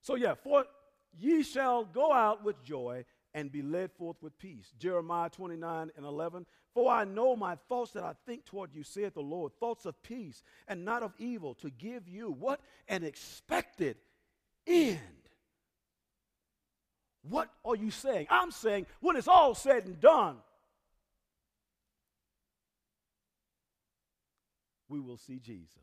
So, 0.02 0.14
yeah, 0.16 0.34
for 0.34 0.66
ye 1.18 1.42
shall 1.42 1.86
go 1.86 2.12
out 2.12 2.44
with 2.44 2.62
joy 2.62 3.06
and 3.32 3.50
be 3.50 3.62
led 3.62 3.92
forth 3.92 4.18
with 4.20 4.36
peace. 4.36 4.70
Jeremiah 4.78 5.30
29 5.30 5.90
and 5.96 6.04
11. 6.04 6.44
For 6.74 6.92
I 6.92 7.04
know 7.04 7.34
my 7.34 7.56
thoughts 7.70 7.92
that 7.92 8.04
I 8.04 8.12
think 8.26 8.44
toward 8.44 8.74
you, 8.74 8.82
saith 8.82 9.14
the 9.14 9.22
Lord, 9.22 9.52
thoughts 9.58 9.86
of 9.86 10.02
peace 10.02 10.42
and 10.68 10.84
not 10.84 11.02
of 11.02 11.14
evil, 11.16 11.54
to 11.54 11.70
give 11.70 12.06
you 12.06 12.30
what? 12.30 12.60
An 12.88 13.04
expected 13.04 13.96
end. 14.66 14.98
What 17.28 17.50
are 17.64 17.76
you 17.76 17.90
saying? 17.90 18.26
I'm 18.30 18.50
saying 18.50 18.86
when 19.00 19.16
it's 19.16 19.28
all 19.28 19.54
said 19.54 19.86
and 19.86 20.00
done, 20.00 20.36
we 24.88 25.00
will 25.00 25.16
see 25.16 25.38
Jesus, 25.38 25.78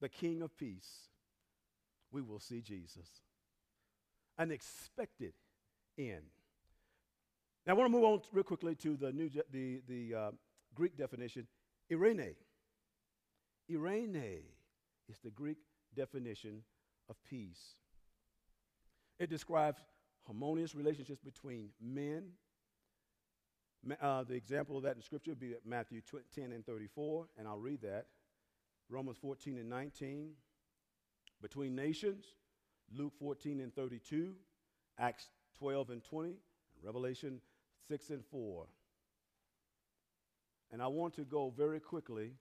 the 0.00 0.08
King 0.08 0.42
of 0.42 0.56
Peace. 0.56 1.08
We 2.10 2.22
will 2.22 2.40
see 2.40 2.60
Jesus. 2.60 3.08
An 4.38 4.50
expected 4.50 5.34
end. 5.98 6.22
Now, 7.66 7.72
I 7.72 7.76
want 7.76 7.92
to 7.92 7.96
move 7.96 8.04
on 8.04 8.20
real 8.32 8.44
quickly 8.44 8.74
to 8.76 8.96
the, 8.96 9.12
new, 9.12 9.28
the, 9.50 9.82
the 9.88 10.14
uh, 10.14 10.30
Greek 10.74 10.96
definition, 10.96 11.46
irene. 11.92 12.34
Irene 13.70 14.42
is 15.08 15.18
the 15.24 15.30
Greek 15.30 15.58
definition 15.94 16.62
of 17.10 17.16
peace. 17.28 17.74
It 19.18 19.30
describes 19.30 19.80
harmonious 20.26 20.74
relationships 20.74 21.20
between 21.22 21.70
men. 21.80 22.24
Uh, 24.00 24.24
the 24.24 24.34
example 24.34 24.76
of 24.76 24.82
that 24.82 24.96
in 24.96 25.02
Scripture 25.02 25.30
would 25.30 25.40
be 25.40 25.54
Matthew 25.64 26.00
10 26.34 26.52
and 26.52 26.66
34, 26.66 27.26
and 27.38 27.46
I'll 27.46 27.58
read 27.58 27.82
that. 27.82 28.06
Romans 28.88 29.16
14 29.20 29.58
and 29.58 29.68
19. 29.68 30.32
Between 31.40 31.76
nations, 31.76 32.24
Luke 32.92 33.12
14 33.18 33.60
and 33.60 33.74
32, 33.74 34.34
Acts 34.98 35.26
12 35.58 35.90
and 35.90 36.02
20, 36.04 36.28
and 36.28 36.38
Revelation 36.82 37.40
6 37.88 38.10
and 38.10 38.24
4. 38.24 38.66
And 40.72 40.82
I 40.82 40.86
want 40.88 41.14
to 41.14 41.24
go 41.24 41.52
very 41.56 41.78
quickly 41.78 42.32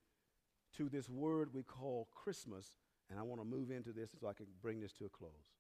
to 0.78 0.90
this 0.90 1.10
word 1.10 1.50
we 1.54 1.64
call 1.64 2.08
Christmas, 2.16 2.78
and 3.10 3.20
I 3.20 3.24
want 3.24 3.42
to 3.42 3.46
move 3.46 3.70
into 3.70 3.92
this 3.92 4.12
so 4.20 4.28
I 4.28 4.34
can 4.34 4.48
bring 4.62 4.82
this 4.82 4.94
to 4.94 5.06
a 5.06 5.10
close. 5.10 5.52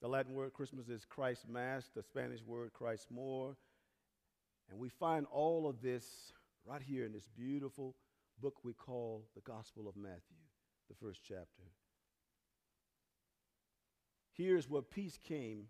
The 0.00 0.08
Latin 0.08 0.32
word 0.32 0.54
Christmas 0.54 0.88
is 0.88 1.04
Christ 1.04 1.46
Mass, 1.46 1.90
the 1.94 2.02
Spanish 2.02 2.42
word 2.42 2.72
Christ 2.72 3.08
more. 3.10 3.54
And 4.70 4.78
we 4.78 4.88
find 4.88 5.26
all 5.30 5.68
of 5.68 5.82
this 5.82 6.32
right 6.64 6.80
here 6.80 7.04
in 7.04 7.12
this 7.12 7.28
beautiful 7.36 7.94
book 8.40 8.54
we 8.64 8.72
call 8.72 9.26
the 9.34 9.42
Gospel 9.42 9.86
of 9.88 9.96
Matthew, 9.96 10.38
the 10.88 10.94
first 10.94 11.20
chapter. 11.22 11.64
Here's 14.32 14.70
where 14.70 14.80
peace 14.80 15.18
came 15.22 15.64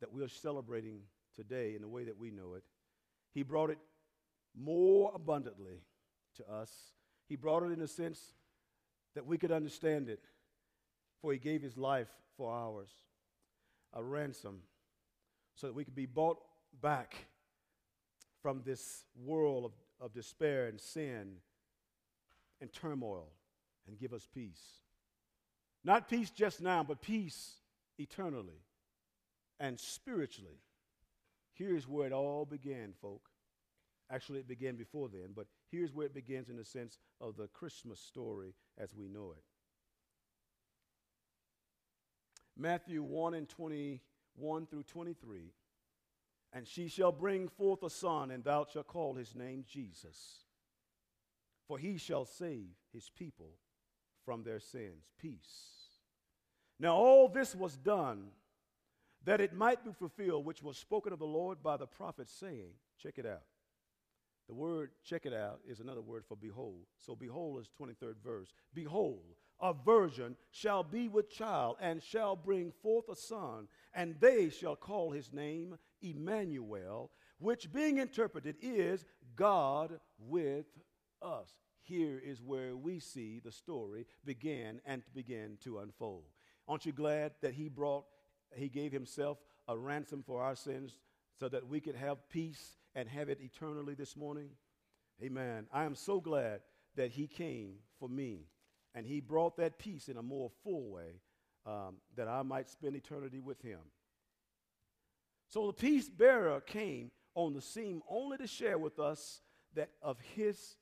that 0.00 0.12
we're 0.12 0.26
celebrating 0.26 1.02
today 1.36 1.76
in 1.76 1.82
the 1.82 1.88
way 1.88 2.02
that 2.02 2.18
we 2.18 2.32
know 2.32 2.54
it. 2.54 2.64
He 3.32 3.44
brought 3.44 3.70
it 3.70 3.78
more 4.58 5.12
abundantly 5.14 5.84
to 6.34 6.50
us. 6.50 6.72
He 7.28 7.36
brought 7.36 7.62
it 7.62 7.70
in 7.70 7.80
a 7.80 7.86
sense 7.86 8.20
that 9.14 9.24
we 9.24 9.38
could 9.38 9.52
understand 9.52 10.08
it, 10.08 10.24
for 11.22 11.32
he 11.32 11.38
gave 11.38 11.62
his 11.62 11.76
life 11.76 12.08
for 12.36 12.52
ours 12.52 12.90
a 13.94 14.02
ransom 14.02 14.60
so 15.54 15.66
that 15.66 15.74
we 15.74 15.84
could 15.84 15.94
be 15.94 16.06
bought 16.06 16.38
back 16.80 17.16
from 18.42 18.62
this 18.64 19.04
world 19.24 19.64
of, 19.64 19.72
of 20.00 20.12
despair 20.12 20.66
and 20.66 20.80
sin 20.80 21.36
and 22.60 22.72
turmoil 22.72 23.28
and 23.86 23.98
give 23.98 24.12
us 24.12 24.26
peace. 24.32 24.80
Not 25.84 26.08
peace 26.08 26.30
just 26.30 26.60
now, 26.60 26.82
but 26.82 27.00
peace 27.00 27.54
eternally 27.98 28.62
and 29.58 29.78
spiritually. 29.78 30.60
Here's 31.52 31.88
where 31.88 32.06
it 32.06 32.12
all 32.12 32.44
began, 32.44 32.92
folk. 33.00 33.28
Actually, 34.10 34.40
it 34.40 34.48
began 34.48 34.76
before 34.76 35.08
then, 35.08 35.30
but 35.34 35.46
here's 35.70 35.94
where 35.94 36.06
it 36.06 36.14
begins 36.14 36.48
in 36.48 36.56
the 36.56 36.64
sense 36.64 36.98
of 37.20 37.36
the 37.36 37.46
Christmas 37.48 38.00
story 38.00 38.54
as 38.78 38.94
we 38.94 39.08
know 39.08 39.32
it. 39.36 39.44
Matthew 42.60 43.02
1 43.02 43.34
and 43.34 43.48
21 43.48 44.66
through 44.66 44.82
23. 44.82 45.52
And 46.52 46.66
she 46.66 46.88
shall 46.88 47.12
bring 47.12 47.48
forth 47.48 47.82
a 47.82 47.90
son, 47.90 48.30
and 48.30 48.44
thou 48.44 48.66
shalt 48.70 48.88
call 48.88 49.14
his 49.14 49.34
name 49.34 49.64
Jesus. 49.66 50.44
For 51.66 51.78
he 51.78 51.96
shall 51.96 52.24
save 52.24 52.66
his 52.92 53.08
people 53.08 53.52
from 54.24 54.42
their 54.42 54.60
sins. 54.60 55.04
Peace. 55.18 55.80
Now, 56.78 56.96
all 56.96 57.28
this 57.28 57.54
was 57.54 57.76
done 57.76 58.28
that 59.24 59.40
it 59.40 59.54
might 59.54 59.84
be 59.84 59.92
fulfilled, 59.92 60.44
which 60.44 60.62
was 60.62 60.76
spoken 60.76 61.12
of 61.12 61.18
the 61.18 61.26
Lord 61.26 61.62
by 61.62 61.76
the 61.76 61.86
prophet, 61.86 62.28
saying, 62.28 62.72
Check 62.98 63.18
it 63.18 63.26
out. 63.26 63.44
The 64.48 64.54
word 64.54 64.90
check 65.04 65.26
it 65.26 65.32
out 65.32 65.60
is 65.68 65.78
another 65.78 66.00
word 66.00 66.24
for 66.26 66.36
behold. 66.36 66.86
So, 66.98 67.14
behold 67.14 67.60
is 67.60 67.70
23rd 67.80 68.16
verse. 68.24 68.52
Behold, 68.74 69.36
a 69.60 69.74
virgin 69.74 70.36
shall 70.50 70.82
be 70.82 71.08
with 71.08 71.30
child 71.30 71.76
and 71.80 72.02
shall 72.02 72.36
bring 72.36 72.72
forth 72.82 73.08
a 73.08 73.16
son, 73.16 73.68
and 73.94 74.14
they 74.20 74.48
shall 74.48 74.76
call 74.76 75.10
his 75.10 75.32
name 75.32 75.76
Emmanuel, 76.02 77.10
which 77.38 77.72
being 77.72 77.98
interpreted 77.98 78.56
is 78.60 79.04
God 79.36 80.00
with 80.18 80.66
us. 81.22 81.50
Here 81.82 82.20
is 82.24 82.42
where 82.42 82.76
we 82.76 83.00
see 83.00 83.40
the 83.40 83.52
story 83.52 84.06
begin 84.24 84.80
and 84.86 85.02
begin 85.14 85.58
to 85.64 85.80
unfold. 85.80 86.24
Aren't 86.68 86.86
you 86.86 86.92
glad 86.92 87.32
that 87.42 87.54
he 87.54 87.68
brought, 87.68 88.04
he 88.54 88.68
gave 88.68 88.92
himself 88.92 89.38
a 89.66 89.76
ransom 89.76 90.22
for 90.24 90.42
our 90.42 90.54
sins 90.54 90.98
so 91.38 91.48
that 91.48 91.66
we 91.66 91.80
could 91.80 91.96
have 91.96 92.28
peace 92.28 92.76
and 92.94 93.08
have 93.08 93.28
it 93.28 93.40
eternally 93.40 93.94
this 93.94 94.16
morning? 94.16 94.50
Amen. 95.22 95.66
I 95.72 95.84
am 95.84 95.94
so 95.94 96.20
glad 96.20 96.60
that 96.96 97.10
he 97.10 97.26
came 97.26 97.74
for 97.98 98.08
me 98.08 98.46
and 98.94 99.06
he 99.06 99.20
brought 99.20 99.56
that 99.56 99.78
peace 99.78 100.08
in 100.08 100.16
a 100.16 100.22
more 100.22 100.50
full 100.64 100.90
way 100.90 101.20
um, 101.66 101.96
that 102.16 102.28
I 102.28 102.42
might 102.42 102.68
spend 102.68 102.96
eternity 102.96 103.40
with 103.40 103.60
him. 103.62 103.80
So 105.48 105.66
the 105.66 105.72
peace 105.72 106.08
bearer 106.08 106.60
came 106.60 107.10
on 107.34 107.54
the 107.54 107.60
scene 107.60 108.02
only 108.08 108.36
to 108.38 108.46
share 108.46 108.78
with 108.78 108.98
us 108.98 109.40
that 109.74 109.90
of 110.02 110.18
his 110.34 110.76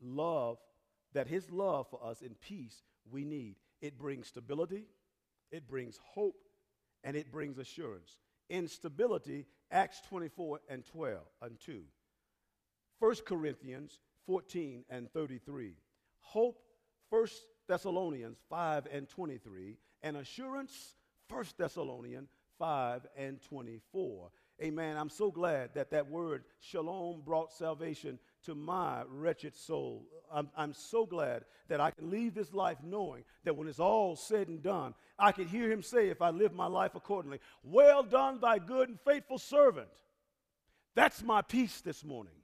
love, 0.00 0.58
that 1.12 1.26
his 1.26 1.50
love 1.50 1.88
for 1.90 2.04
us 2.04 2.22
in 2.22 2.34
peace 2.34 2.82
we 3.10 3.24
need. 3.24 3.56
It 3.80 3.98
brings 3.98 4.28
stability, 4.28 4.84
it 5.50 5.68
brings 5.68 5.98
hope, 6.14 6.36
and 7.04 7.16
it 7.16 7.30
brings 7.30 7.58
assurance. 7.58 8.16
In 8.48 8.68
stability, 8.68 9.46
Acts 9.70 10.00
24 10.08 10.60
and 10.68 10.84
12 10.86 11.18
and 11.42 11.60
2. 11.60 11.82
1 12.98 13.14
Corinthians 13.26 14.00
14 14.26 14.84
and 14.90 15.10
33. 15.12 15.74
Hope, 16.20 16.60
1 17.10 17.26
Thessalonians 17.66 18.38
5 18.48 18.86
and 18.92 19.08
23. 19.08 19.76
And 20.02 20.16
assurance, 20.16 20.94
1 21.28 21.44
Thessalonians 21.58 22.30
5 22.58 23.06
and 23.16 23.40
24. 23.42 24.30
Amen. 24.60 24.96
I'm 24.96 25.08
so 25.08 25.30
glad 25.30 25.70
that 25.74 25.92
that 25.92 26.10
word 26.10 26.42
shalom 26.60 27.22
brought 27.24 27.52
salvation 27.52 28.18
to 28.44 28.56
my 28.56 29.02
wretched 29.08 29.54
soul. 29.54 30.04
I'm, 30.32 30.50
I'm, 30.56 30.72
so 30.72 31.06
glad 31.06 31.44
that 31.68 31.80
I 31.80 31.92
can 31.92 32.10
leave 32.10 32.34
this 32.34 32.52
life 32.52 32.78
knowing 32.82 33.22
that 33.44 33.56
when 33.56 33.68
it's 33.68 33.78
all 33.78 34.16
said 34.16 34.48
and 34.48 34.60
done, 34.60 34.94
I 35.16 35.30
can 35.30 35.46
hear 35.46 35.70
him 35.70 35.82
say, 35.82 36.08
if 36.08 36.20
I 36.20 36.30
live 36.30 36.52
my 36.52 36.66
life 36.66 36.96
accordingly, 36.96 37.38
Well 37.62 38.02
done, 38.02 38.40
thy 38.40 38.58
good 38.58 38.88
and 38.88 39.00
faithful 39.00 39.38
servant. 39.38 39.88
That's 40.96 41.22
my 41.22 41.42
peace 41.42 41.80
this 41.80 42.04
morning. 42.04 42.34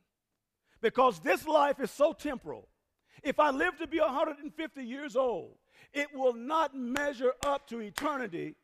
Because 0.80 1.18
this 1.18 1.46
life 1.48 1.80
is 1.80 1.90
so 1.90 2.12
temporal. 2.12 2.68
If 3.22 3.40
I 3.40 3.50
live 3.50 3.78
to 3.78 3.86
be 3.86 4.00
150 4.00 4.82
years 4.82 5.16
old, 5.16 5.52
it 5.92 6.08
will 6.14 6.34
not 6.34 6.74
measure 6.74 7.32
up 7.44 7.66
to 7.68 7.80
eternity 7.80 8.56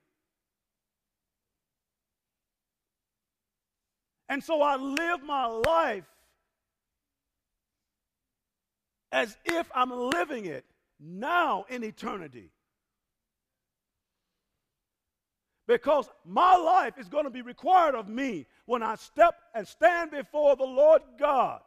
And 4.30 4.42
so 4.44 4.62
I 4.62 4.76
live 4.76 5.24
my 5.24 5.46
life 5.46 6.04
as 9.10 9.36
if 9.44 9.68
I'm 9.74 9.90
living 9.90 10.46
it 10.46 10.64
now 11.00 11.64
in 11.68 11.82
eternity. 11.82 12.52
Because 15.66 16.08
my 16.24 16.54
life 16.54 16.94
is 16.96 17.08
going 17.08 17.24
to 17.24 17.30
be 17.30 17.42
required 17.42 17.96
of 17.96 18.08
me 18.08 18.46
when 18.66 18.84
I 18.84 18.94
step 18.94 19.34
and 19.52 19.66
stand 19.66 20.12
before 20.12 20.54
the 20.54 20.62
Lord 20.62 21.02
God. 21.18 21.60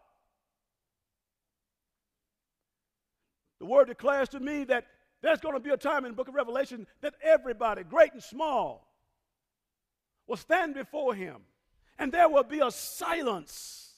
The 3.63 3.69
word 3.69 3.87
declares 3.87 4.27
to 4.29 4.41
me 4.41 4.65
that 4.65 4.87
there's 5.21 5.39
going 5.39 5.53
to 5.53 5.59
be 5.61 5.69
a 5.69 5.77
time 5.77 6.03
in 6.03 6.11
the 6.11 6.17
book 6.17 6.27
of 6.27 6.33
Revelation 6.33 6.85
that 6.99 7.13
everybody, 7.23 7.85
great 7.85 8.11
and 8.11 8.21
small, 8.21 8.91
will 10.27 10.35
stand 10.35 10.73
before 10.73 11.15
him 11.15 11.37
and 11.97 12.11
there 12.11 12.27
will 12.27 12.43
be 12.43 12.59
a 12.59 12.69
silence 12.69 13.93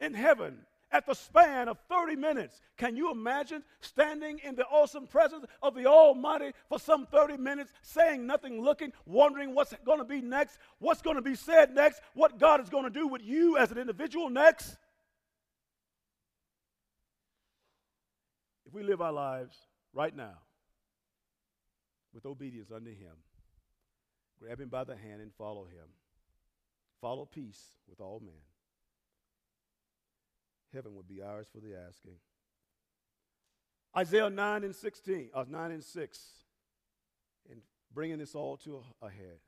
in 0.00 0.14
heaven 0.14 0.66
at 0.90 1.06
the 1.06 1.14
span 1.14 1.68
of 1.68 1.78
30 1.88 2.16
minutes. 2.16 2.60
Can 2.76 2.96
you 2.96 3.12
imagine 3.12 3.62
standing 3.78 4.40
in 4.42 4.56
the 4.56 4.64
awesome 4.64 5.06
presence 5.06 5.44
of 5.62 5.76
the 5.76 5.86
Almighty 5.86 6.54
for 6.68 6.80
some 6.80 7.06
30 7.06 7.36
minutes, 7.36 7.72
saying 7.82 8.26
nothing, 8.26 8.60
looking, 8.60 8.92
wondering 9.04 9.54
what's 9.54 9.72
going 9.84 10.00
to 10.00 10.04
be 10.04 10.20
next, 10.20 10.58
what's 10.80 11.02
going 11.02 11.14
to 11.14 11.22
be 11.22 11.36
said 11.36 11.72
next, 11.72 12.00
what 12.14 12.40
God 12.40 12.60
is 12.60 12.68
going 12.68 12.82
to 12.82 12.90
do 12.90 13.06
with 13.06 13.22
you 13.22 13.56
as 13.56 13.70
an 13.70 13.78
individual 13.78 14.28
next? 14.28 14.76
If 18.66 18.74
we 18.74 18.82
live 18.82 19.00
our 19.00 19.12
lives 19.12 19.56
right 19.92 20.14
now 20.14 20.38
with 22.12 22.26
obedience 22.26 22.70
unto 22.74 22.90
Him, 22.90 23.14
grab 24.40 24.60
Him 24.60 24.68
by 24.68 24.84
the 24.84 24.96
hand 24.96 25.20
and 25.22 25.32
follow 25.34 25.64
Him. 25.64 25.88
Follow 27.00 27.26
peace 27.26 27.62
with 27.88 28.00
all 28.00 28.20
men. 28.24 28.34
Heaven 30.74 30.94
would 30.96 31.06
be 31.06 31.22
ours 31.22 31.46
for 31.52 31.60
the 31.60 31.76
asking. 31.76 32.16
Isaiah 33.96 34.28
9 34.28 34.64
and 34.64 34.74
16, 34.74 35.30
uh, 35.32 35.44
9 35.48 35.70
and 35.70 35.84
6, 35.84 36.20
and 37.50 37.60
bringing 37.94 38.18
this 38.18 38.34
all 38.34 38.56
to 38.58 38.82
a, 39.00 39.06
a 39.06 39.10
head. 39.10 39.38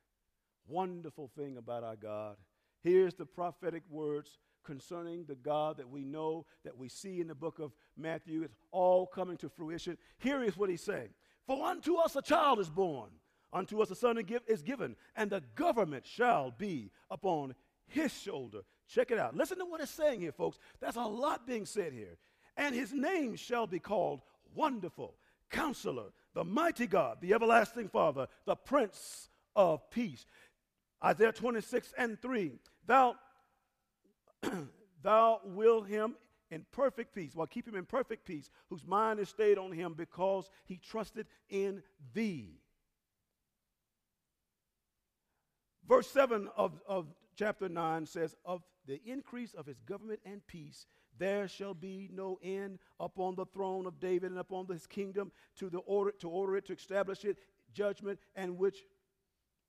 Wonderful 0.67 1.31
thing 1.37 1.57
about 1.57 1.83
our 1.83 1.97
God. 1.97 2.37
Here's 2.83 3.15
the 3.15 3.27
prophetic 3.27 3.83
words 3.91 4.39
concerning 4.69 5.25
the 5.25 5.35
God 5.35 5.79
that 5.79 5.89
we 5.89 6.05
know, 6.05 6.45
that 6.63 6.77
we 6.77 6.91
see 6.91 7.23
in 7.23 7.27
the 7.27 7.35
book 7.35 7.59
of 7.59 7.73
Matthew. 7.97 8.43
It's 8.43 8.55
all 8.71 9.07
coming 9.07 9.39
to 9.39 9.49
fruition. 9.49 9.97
Here 10.19 10.43
is 10.43 10.59
what 10.59 10.69
he's 10.69 10.83
saying 10.83 11.09
For 11.47 11.67
unto 11.67 11.97
us 11.97 12.15
a 12.17 12.23
child 12.23 12.61
is 12.61 12.69
born 12.69 13.09
Unto 13.51 13.81
us 13.81 13.91
a 13.91 13.95
son 13.95 14.23
is 14.47 14.63
given, 14.63 14.95
and 15.17 15.31
the 15.31 15.43
government 15.55 16.07
shall 16.07 16.51
be 16.51 16.91
upon 17.11 17.55
his 17.87 18.13
shoulder. 18.13 18.61
Check 18.87 19.11
it 19.11 19.19
out. 19.19 19.35
Listen 19.35 19.59
to 19.59 19.65
what 19.65 19.81
it's 19.81 19.91
saying 19.91 20.21
here, 20.21 20.33
folks. 20.33 20.59
There's 20.81 20.97
a 20.97 21.03
lot 21.03 21.47
being 21.47 21.65
said 21.65 21.95
here. 21.95 22.19
And 22.59 22.75
his 22.75 22.93
name 22.93 23.37
shall 23.37 23.67
be 23.67 23.79
called 23.79 24.21
Wonderful, 24.55 25.15
Counselor, 25.51 26.11
the 26.35 26.45
Mighty 26.45 26.87
God, 26.87 27.19
the 27.23 27.33
Everlasting 27.33 27.89
Father, 27.89 28.27
the 28.45 28.57
Prince 28.57 29.31
of 29.57 29.89
Peace. 29.91 30.27
Isaiah 31.03 31.33
26 31.33 31.95
and 31.97 32.21
3. 32.21 32.53
Thou, 32.87 33.15
thou 35.03 35.41
will 35.45 35.83
him 35.83 36.15
in 36.51 36.65
perfect 36.73 37.15
peace, 37.15 37.35
while 37.35 37.47
keep 37.47 37.67
him 37.67 37.75
in 37.75 37.85
perfect 37.85 38.25
peace, 38.25 38.51
whose 38.71 38.87
mind 38.87 39.21
is 39.21 39.29
stayed 39.29 39.59
on 39.59 39.73
him 39.73 39.95
because 39.95 40.49
he 40.65 40.77
trusted 40.77 41.27
in 41.51 41.83
thee. 42.15 42.61
Verse 45.87 46.11
7 46.11 46.49
of, 46.57 46.81
of 46.87 47.07
chapter 47.37 47.69
9 47.69 48.07
says, 48.07 48.35
Of 48.45 48.63
the 48.87 49.01
increase 49.05 49.55
of 49.55 49.67
his 49.67 49.81
government 49.81 50.21
and 50.25 50.47
peace, 50.47 50.87
there 51.19 51.49
shall 51.49 51.75
be 51.75 52.09
no 52.13 52.39
end 52.43 52.79
upon 53.01 53.35
the 53.35 53.47
throne 53.47 53.87
of 53.87 54.01
David 54.01 54.31
and 54.31 54.41
upon 54.41 54.67
his 54.67 54.87
kingdom 54.87 55.33
to, 55.57 55.69
the 55.69 55.79
order, 55.79 56.13
to 56.21 56.29
order 56.29 56.57
it, 56.57 56.67
to 56.67 56.75
establish 56.75 57.25
it, 57.25 57.39
judgment, 57.73 58.19
and 58.37 58.59
which 58.59 58.85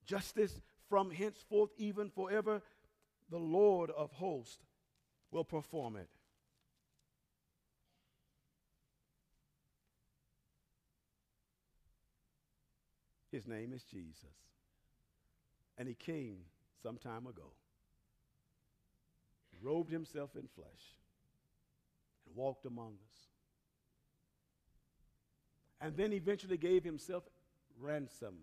justice 0.05 0.61
from 0.89 1.11
henceforth, 1.11 1.71
even 1.77 2.09
forever, 2.09 2.61
the 3.30 3.38
Lord 3.38 3.91
of 3.91 4.11
hosts 4.11 4.57
will 5.32 5.43
perform 5.43 5.95
it. 5.95 6.09
His 13.32 13.47
name 13.47 13.73
is 13.73 13.84
Jesus. 13.84 14.25
And 15.77 15.88
he 15.88 15.93
came 15.93 16.39
some 16.82 16.97
time 16.97 17.27
ago, 17.27 17.53
robed 19.61 19.91
himself 19.91 20.36
in 20.36 20.47
flesh, 20.47 20.95
and 22.25 22.36
walked 22.36 22.65
among 22.65 22.93
us. 22.93 23.15
And 25.80 25.95
then 25.95 26.11
eventually 26.11 26.57
gave 26.57 26.84
himself 26.84 27.23
ransom 27.80 28.36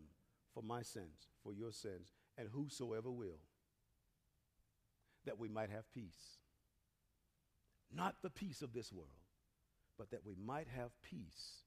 for 0.54 0.62
my 0.62 0.82
sins, 0.82 1.28
for 1.42 1.52
your 1.52 1.72
sins, 1.72 2.14
and 2.38 2.48
whosoever 2.48 3.10
will, 3.10 3.40
that 5.26 5.38
we 5.38 5.48
might 5.48 5.70
have 5.70 5.92
peace. 5.92 6.38
Not 7.96 8.16
the 8.22 8.28
peace 8.28 8.60
of 8.60 8.74
this 8.74 8.92
world, 8.92 9.08
but 9.98 10.10
that 10.10 10.20
we 10.26 10.34
might 10.44 10.66
have 10.76 10.90
peace 11.02 11.62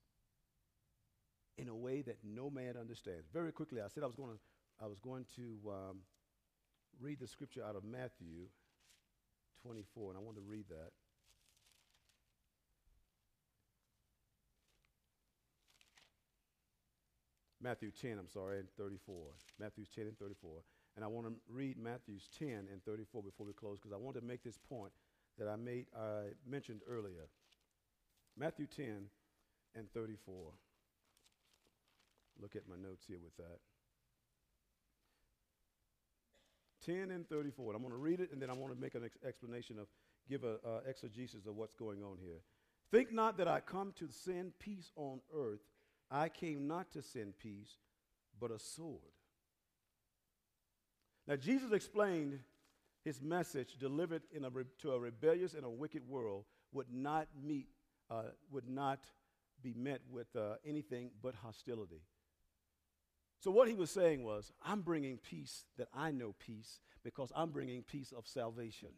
in 1.57 1.67
a 1.67 1.75
way 1.75 2.03
that 2.03 2.17
no 2.23 2.51
man 2.51 2.75
understands. 2.79 3.27
Very 3.33 3.51
quickly, 3.51 3.81
I 3.81 3.87
said 3.87 4.03
I 4.03 4.05
was 4.05 4.15
going 4.15 4.31
to 4.31 4.39
I 4.81 4.87
was 4.87 4.99
going 4.99 5.25
to 5.35 5.57
um, 5.69 5.97
read 7.01 7.19
the 7.19 7.27
scripture 7.27 7.63
out 7.67 7.75
of 7.75 7.83
Matthew 7.83 8.47
24, 9.63 10.11
and 10.11 10.17
I 10.17 10.21
want 10.21 10.37
to 10.37 10.43
read 10.47 10.65
that. 10.69 10.91
Matthew 17.61 17.91
10, 17.91 18.17
I'm 18.17 18.29
sorry, 18.29 18.59
and 18.59 18.69
34. 18.77 19.15
Matthew's 19.59 19.89
10 19.89 20.05
and 20.05 20.17
34. 20.17 20.61
And 20.95 21.03
I 21.03 21.09
want 21.09 21.27
to 21.27 21.33
read 21.49 21.77
Matthew's 21.77 22.29
10 22.39 22.47
and 22.71 22.81
34 22.85 23.21
before 23.21 23.45
we 23.45 23.51
close 23.51 23.79
because 23.79 23.91
I 23.91 23.97
want 23.97 24.15
to 24.15 24.23
make 24.23 24.43
this 24.43 24.57
point 24.69 24.93
that 25.39 25.47
I 25.47 25.55
made 25.55 25.85
I 25.97 26.33
mentioned 26.47 26.81
earlier. 26.87 27.27
Matthew 28.37 28.67
10 28.67 29.05
and 29.75 29.91
34. 29.93 30.51
Look 32.41 32.55
at 32.55 32.63
my 32.69 32.75
notes 32.75 33.05
here 33.07 33.17
with 33.21 33.35
that. 33.37 33.59
10 36.85 37.11
and 37.11 37.27
34. 37.27 37.73
And 37.73 37.75
I'm 37.75 37.81
going 37.81 37.91
to 37.93 37.97
read 37.97 38.19
it 38.19 38.31
and 38.31 38.41
then 38.41 38.49
I 38.49 38.53
want 38.53 38.73
to 38.73 38.79
make 38.79 38.95
an 38.95 39.03
ex- 39.03 39.17
explanation 39.25 39.77
of, 39.79 39.87
give 40.29 40.43
an 40.43 40.57
uh, 40.65 40.79
exegesis 40.87 41.45
of 41.45 41.55
what's 41.55 41.73
going 41.73 42.03
on 42.03 42.17
here. 42.21 42.39
Think 42.91 43.11
not 43.11 43.37
that 43.37 43.47
I 43.47 43.59
come 43.59 43.93
to 43.97 44.07
send 44.09 44.57
peace 44.59 44.91
on 44.95 45.19
earth. 45.35 45.59
I 46.09 46.29
came 46.29 46.67
not 46.67 46.91
to 46.93 47.01
send 47.01 47.37
peace, 47.37 47.77
but 48.39 48.51
a 48.51 48.57
sword. 48.57 48.99
Now, 51.27 51.35
Jesus 51.35 51.71
explained 51.71 52.39
his 53.03 53.21
message 53.21 53.77
delivered 53.79 54.23
in 54.31 54.45
a 54.45 54.49
re- 54.49 54.63
to 54.81 54.91
a 54.91 54.99
rebellious 54.99 55.53
and 55.53 55.65
a 55.65 55.69
wicked 55.69 56.07
world 56.07 56.45
would 56.73 56.91
not 56.91 57.27
meet, 57.41 57.67
uh, 58.09 58.23
would 58.51 58.67
not 58.67 58.99
be 59.61 59.73
met 59.73 60.01
with 60.11 60.27
uh, 60.35 60.55
anything 60.65 61.11
but 61.21 61.35
hostility. 61.35 62.01
So, 63.39 63.51
what 63.51 63.67
he 63.69 63.73
was 63.73 63.89
saying 63.89 64.23
was, 64.23 64.51
I'm 64.63 64.81
bringing 64.81 65.17
peace 65.17 65.63
that 65.77 65.87
I 65.93 66.11
know 66.11 66.35
peace 66.39 66.79
because 67.03 67.31
I'm 67.35 67.51
bringing 67.51 67.83
peace 67.83 68.11
of 68.15 68.27
salvation. 68.27 68.89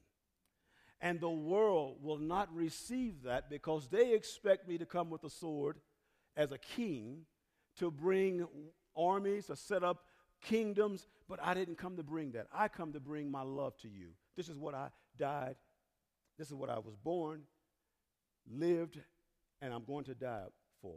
And 0.99 1.19
the 1.19 1.29
world 1.29 1.97
will 2.01 2.17
not 2.17 2.53
receive 2.53 3.23
that 3.23 3.49
because 3.49 3.87
they 3.87 4.13
expect 4.13 4.67
me 4.67 4.77
to 4.77 4.85
come 4.85 5.09
with 5.09 5.23
a 5.23 5.29
sword 5.29 5.77
as 6.35 6.51
a 6.51 6.57
king 6.57 7.25
to 7.77 7.89
bring 7.89 8.47
armies, 8.95 9.47
to 9.47 9.55
set 9.55 9.83
up 9.83 10.03
kingdoms, 10.41 11.07
but 11.29 11.39
I 11.41 11.53
didn't 11.53 11.77
come 11.77 11.97
to 11.97 12.03
bring 12.03 12.31
that. 12.31 12.47
I 12.53 12.67
come 12.67 12.93
to 12.93 12.99
bring 12.99 13.29
my 13.29 13.41
love 13.41 13.77
to 13.77 13.87
you. 13.87 14.09
This 14.35 14.49
is 14.49 14.57
what 14.57 14.73
I 14.73 14.89
died. 15.17 15.55
This 16.37 16.47
is 16.47 16.53
what 16.53 16.69
I 16.69 16.79
was 16.79 16.95
born, 17.03 17.41
lived, 18.49 18.99
and 19.61 19.73
I'm 19.73 19.83
going 19.83 20.05
to 20.05 20.15
die 20.15 20.45
for. 20.81 20.95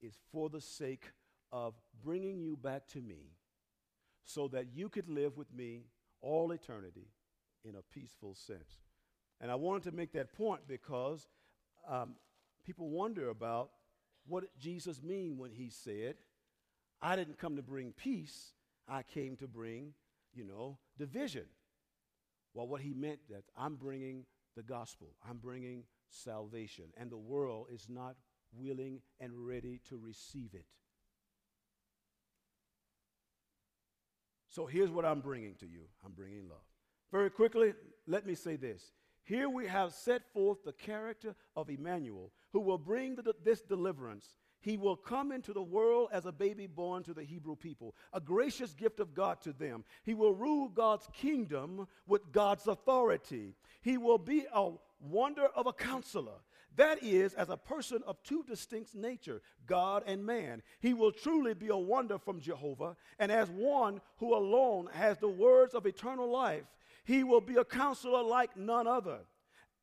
Is 0.00 0.16
for 0.32 0.48
the 0.48 0.60
sake 0.60 1.10
of 1.52 1.74
bringing 2.02 2.40
you 2.40 2.56
back 2.56 2.86
to 2.88 3.00
me 3.00 3.32
so 4.24 4.48
that 4.48 4.66
you 4.74 4.88
could 4.88 5.08
live 5.08 5.36
with 5.36 5.52
me 5.52 5.86
all 6.20 6.52
eternity 6.52 7.08
in 7.64 7.74
a 7.74 7.82
peaceful 7.82 8.34
sense. 8.34 8.84
And 9.40 9.50
I 9.50 9.54
wanted 9.54 9.84
to 9.90 9.92
make 9.92 10.12
that 10.12 10.32
point 10.32 10.62
because 10.68 11.28
um, 11.88 12.14
people 12.64 12.90
wonder 12.90 13.30
about 13.30 13.70
what 14.26 14.40
did 14.40 14.50
Jesus 14.60 15.02
mean 15.02 15.38
when 15.38 15.50
he 15.50 15.70
said, 15.70 16.16
I 17.00 17.16
didn't 17.16 17.38
come 17.38 17.56
to 17.56 17.62
bring 17.62 17.92
peace, 17.92 18.52
I 18.88 19.02
came 19.02 19.36
to 19.36 19.46
bring, 19.46 19.92
you 20.34 20.44
know, 20.44 20.78
division. 20.98 21.44
Well, 22.54 22.66
what 22.66 22.80
he 22.80 22.94
meant 22.94 23.20
that 23.30 23.44
I'm 23.56 23.76
bringing 23.76 24.24
the 24.56 24.62
gospel, 24.62 25.14
I'm 25.28 25.38
bringing 25.38 25.84
salvation, 26.08 26.86
and 26.96 27.10
the 27.10 27.16
world 27.16 27.66
is 27.72 27.86
not 27.88 28.16
willing 28.52 29.00
and 29.20 29.32
ready 29.46 29.80
to 29.88 29.98
receive 29.98 30.54
it. 30.54 30.64
So 34.48 34.66
here's 34.66 34.90
what 34.90 35.04
I'm 35.04 35.20
bringing 35.20 35.54
to 35.56 35.66
you 35.66 35.82
I'm 36.04 36.12
bringing 36.12 36.48
love. 36.48 36.64
Very 37.12 37.30
quickly, 37.30 37.74
let 38.06 38.26
me 38.26 38.34
say 38.34 38.56
this. 38.56 38.92
Here 39.22 39.48
we 39.48 39.66
have 39.66 39.92
set 39.92 40.22
forth 40.32 40.64
the 40.64 40.72
character 40.72 41.34
of 41.54 41.68
Emmanuel, 41.68 42.32
who 42.52 42.60
will 42.60 42.78
bring 42.78 43.14
the, 43.14 43.34
this 43.44 43.60
deliverance. 43.60 44.26
He 44.60 44.76
will 44.76 44.96
come 44.96 45.30
into 45.32 45.52
the 45.52 45.62
world 45.62 46.08
as 46.12 46.26
a 46.26 46.32
baby 46.32 46.66
born 46.66 47.02
to 47.04 47.14
the 47.14 47.22
Hebrew 47.22 47.56
people, 47.56 47.94
a 48.12 48.20
gracious 48.20 48.74
gift 48.74 49.00
of 49.00 49.14
God 49.14 49.40
to 49.42 49.52
them. 49.52 49.84
He 50.02 50.14
will 50.14 50.34
rule 50.34 50.68
God's 50.68 51.08
kingdom 51.12 51.86
with 52.06 52.32
God's 52.32 52.66
authority. 52.66 53.54
He 53.82 53.98
will 53.98 54.18
be 54.18 54.46
a 54.52 54.70
wonder 55.00 55.46
of 55.54 55.66
a 55.66 55.72
counselor. 55.72 56.40
That 56.76 57.02
is, 57.02 57.34
as 57.34 57.50
a 57.50 57.56
person 57.56 58.02
of 58.06 58.22
two 58.22 58.44
distinct 58.44 58.94
nature, 58.94 59.42
God 59.66 60.04
and 60.06 60.24
man. 60.24 60.62
He 60.80 60.94
will 60.94 61.10
truly 61.10 61.54
be 61.54 61.68
a 61.68 61.76
wonder 61.76 62.18
from 62.18 62.40
Jehovah, 62.40 62.96
and 63.18 63.32
as 63.32 63.50
one 63.50 64.00
who 64.18 64.34
alone 64.34 64.88
has 64.92 65.18
the 65.18 65.28
words 65.28 65.74
of 65.74 65.86
eternal 65.86 66.30
life, 66.30 66.64
he 67.04 67.24
will 67.24 67.40
be 67.40 67.56
a 67.56 67.64
counselor 67.64 68.22
like 68.22 68.56
none 68.56 68.86
other. 68.86 69.20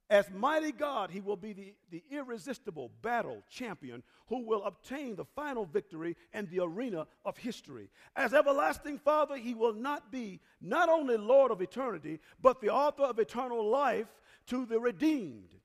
As 0.07 0.29
mighty 0.29 0.71
God, 0.71 1.09
he 1.09 1.19
will 1.19 1.35
be 1.35 1.53
the, 1.53 1.73
the 1.89 2.03
irresistible 2.11 2.91
battle 3.01 3.41
champion 3.49 4.03
who 4.27 4.45
will 4.45 4.63
obtain 4.63 5.15
the 5.15 5.25
final 5.25 5.65
victory 5.65 6.15
in 6.31 6.47
the 6.51 6.59
arena 6.59 7.07
of 7.25 7.37
history. 7.37 7.89
As 8.15 8.33
everlasting 8.33 8.99
Father, 8.99 9.35
he 9.35 9.55
will 9.55 9.73
not 9.73 10.11
be 10.11 10.41
not 10.61 10.89
only 10.89 11.17
Lord 11.17 11.51
of 11.51 11.61
eternity, 11.61 12.19
but 12.39 12.61
the 12.61 12.69
author 12.69 13.03
of 13.03 13.17
eternal 13.17 13.67
life 13.67 14.07
to 14.47 14.67
the 14.67 14.79
redeemed. 14.79 15.55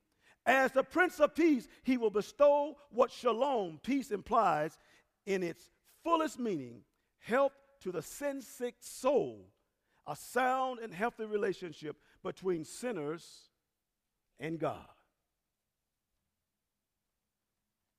As 0.43 0.71
the 0.71 0.83
Prince 0.83 1.19
of 1.19 1.35
Peace, 1.35 1.67
he 1.83 1.97
will 1.97 2.09
bestow 2.09 2.77
what 2.89 3.11
shalom, 3.11 3.79
peace 3.83 4.09
implies, 4.09 4.75
in 5.27 5.43
its 5.43 5.69
fullest 6.03 6.39
meaning 6.39 6.81
help 7.19 7.53
to 7.81 7.91
the 7.91 8.01
sin 8.01 8.41
sick 8.41 8.73
soul, 8.79 9.51
a 10.07 10.15
sound 10.15 10.79
and 10.79 10.91
healthy 10.91 11.25
relationship 11.25 11.95
between 12.23 12.65
sinners 12.65 13.50
and 14.41 14.59
God. 14.59 14.85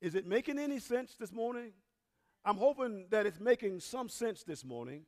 Is 0.02 0.14
it 0.16 0.26
making 0.26 0.58
any 0.58 0.80
sense 0.80 1.14
this 1.18 1.32
morning? 1.32 1.70
I'm 2.44 2.56
hoping 2.56 3.06
that 3.10 3.24
it's 3.24 3.38
making 3.38 3.80
some 3.80 4.08
sense 4.08 4.42
this 4.42 4.64
morning 4.64 5.02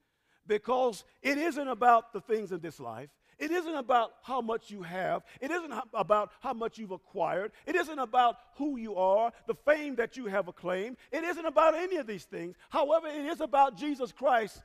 because 0.47 1.05
it 1.21 1.37
isn't 1.37 1.69
about 1.69 2.13
the 2.13 2.21
things 2.21 2.53
of 2.53 2.63
this 2.63 2.79
life. 2.79 3.11
It 3.37 3.51
isn't 3.51 3.75
about 3.75 4.13
how 4.23 4.41
much 4.41 4.71
you 4.71 4.83
have. 4.83 5.25
It 5.41 5.51
isn't 5.51 5.75
about 5.93 6.31
how 6.39 6.53
much 6.53 6.79
you've 6.79 6.93
acquired. 6.93 7.51
It 7.67 7.75
isn't 7.75 7.99
about 7.99 8.37
who 8.57 8.77
you 8.77 8.95
are, 8.95 9.33
the 9.49 9.57
fame 9.57 9.97
that 9.97 10.17
you 10.17 10.27
have 10.27 10.47
acclaimed. 10.47 10.97
It 11.11 11.25
isn't 11.25 11.45
about 11.45 11.75
any 11.75 11.97
of 11.97 12.07
these 12.07 12.25
things. 12.25 12.55
However, 12.71 13.09
it 13.09 13.25
is 13.27 13.41
about 13.41 13.77
Jesus 13.77 14.13
Christ. 14.13 14.63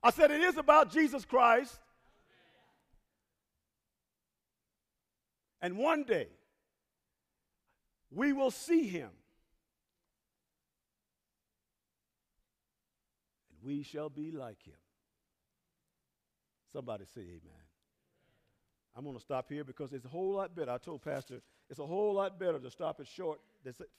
I 0.00 0.10
said 0.10 0.30
it 0.30 0.42
is 0.42 0.56
about 0.56 0.92
Jesus 0.92 1.24
Christ. 1.24 1.80
And 5.60 5.76
one 5.76 6.04
day, 6.04 6.28
we 8.10 8.32
will 8.32 8.50
see 8.50 8.86
him. 8.86 9.10
And 13.50 13.58
we 13.62 13.82
shall 13.82 14.08
be 14.08 14.30
like 14.30 14.62
him. 14.62 14.74
Somebody 16.72 17.04
say 17.14 17.22
amen. 17.22 17.66
I'm 18.94 19.04
going 19.04 19.16
to 19.16 19.20
stop 19.20 19.50
here 19.50 19.64
because 19.64 19.92
it's 19.92 20.06
a 20.06 20.08
whole 20.08 20.34
lot 20.34 20.56
better. 20.56 20.70
I 20.70 20.78
told 20.78 21.02
Pastor, 21.02 21.42
it's 21.68 21.78
a 21.78 21.86
whole 21.86 22.14
lot 22.14 22.40
better 22.40 22.58
to 22.58 22.70
stop 22.70 23.00
it 23.00 23.06
short 23.06 23.40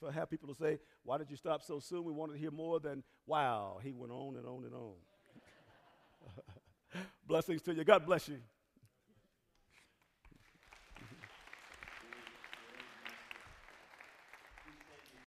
for 0.00 0.10
have 0.10 0.30
people 0.30 0.48
to 0.48 0.54
say, 0.54 0.78
Why 1.04 1.18
did 1.18 1.30
you 1.30 1.36
stop 1.36 1.62
so 1.62 1.78
soon? 1.78 2.04
We 2.04 2.12
wanted 2.12 2.32
to 2.34 2.38
hear 2.38 2.50
more 2.50 2.80
than, 2.80 3.04
Wow, 3.26 3.78
he 3.82 3.92
went 3.92 4.12
on 4.12 4.36
and 4.36 4.46
on 4.46 4.64
and 4.64 4.74
on. 4.74 4.94
Blessings 7.26 7.62
to 7.62 7.74
you. 7.74 7.84
God 7.84 8.06
bless 8.06 8.28
you. 8.28 8.38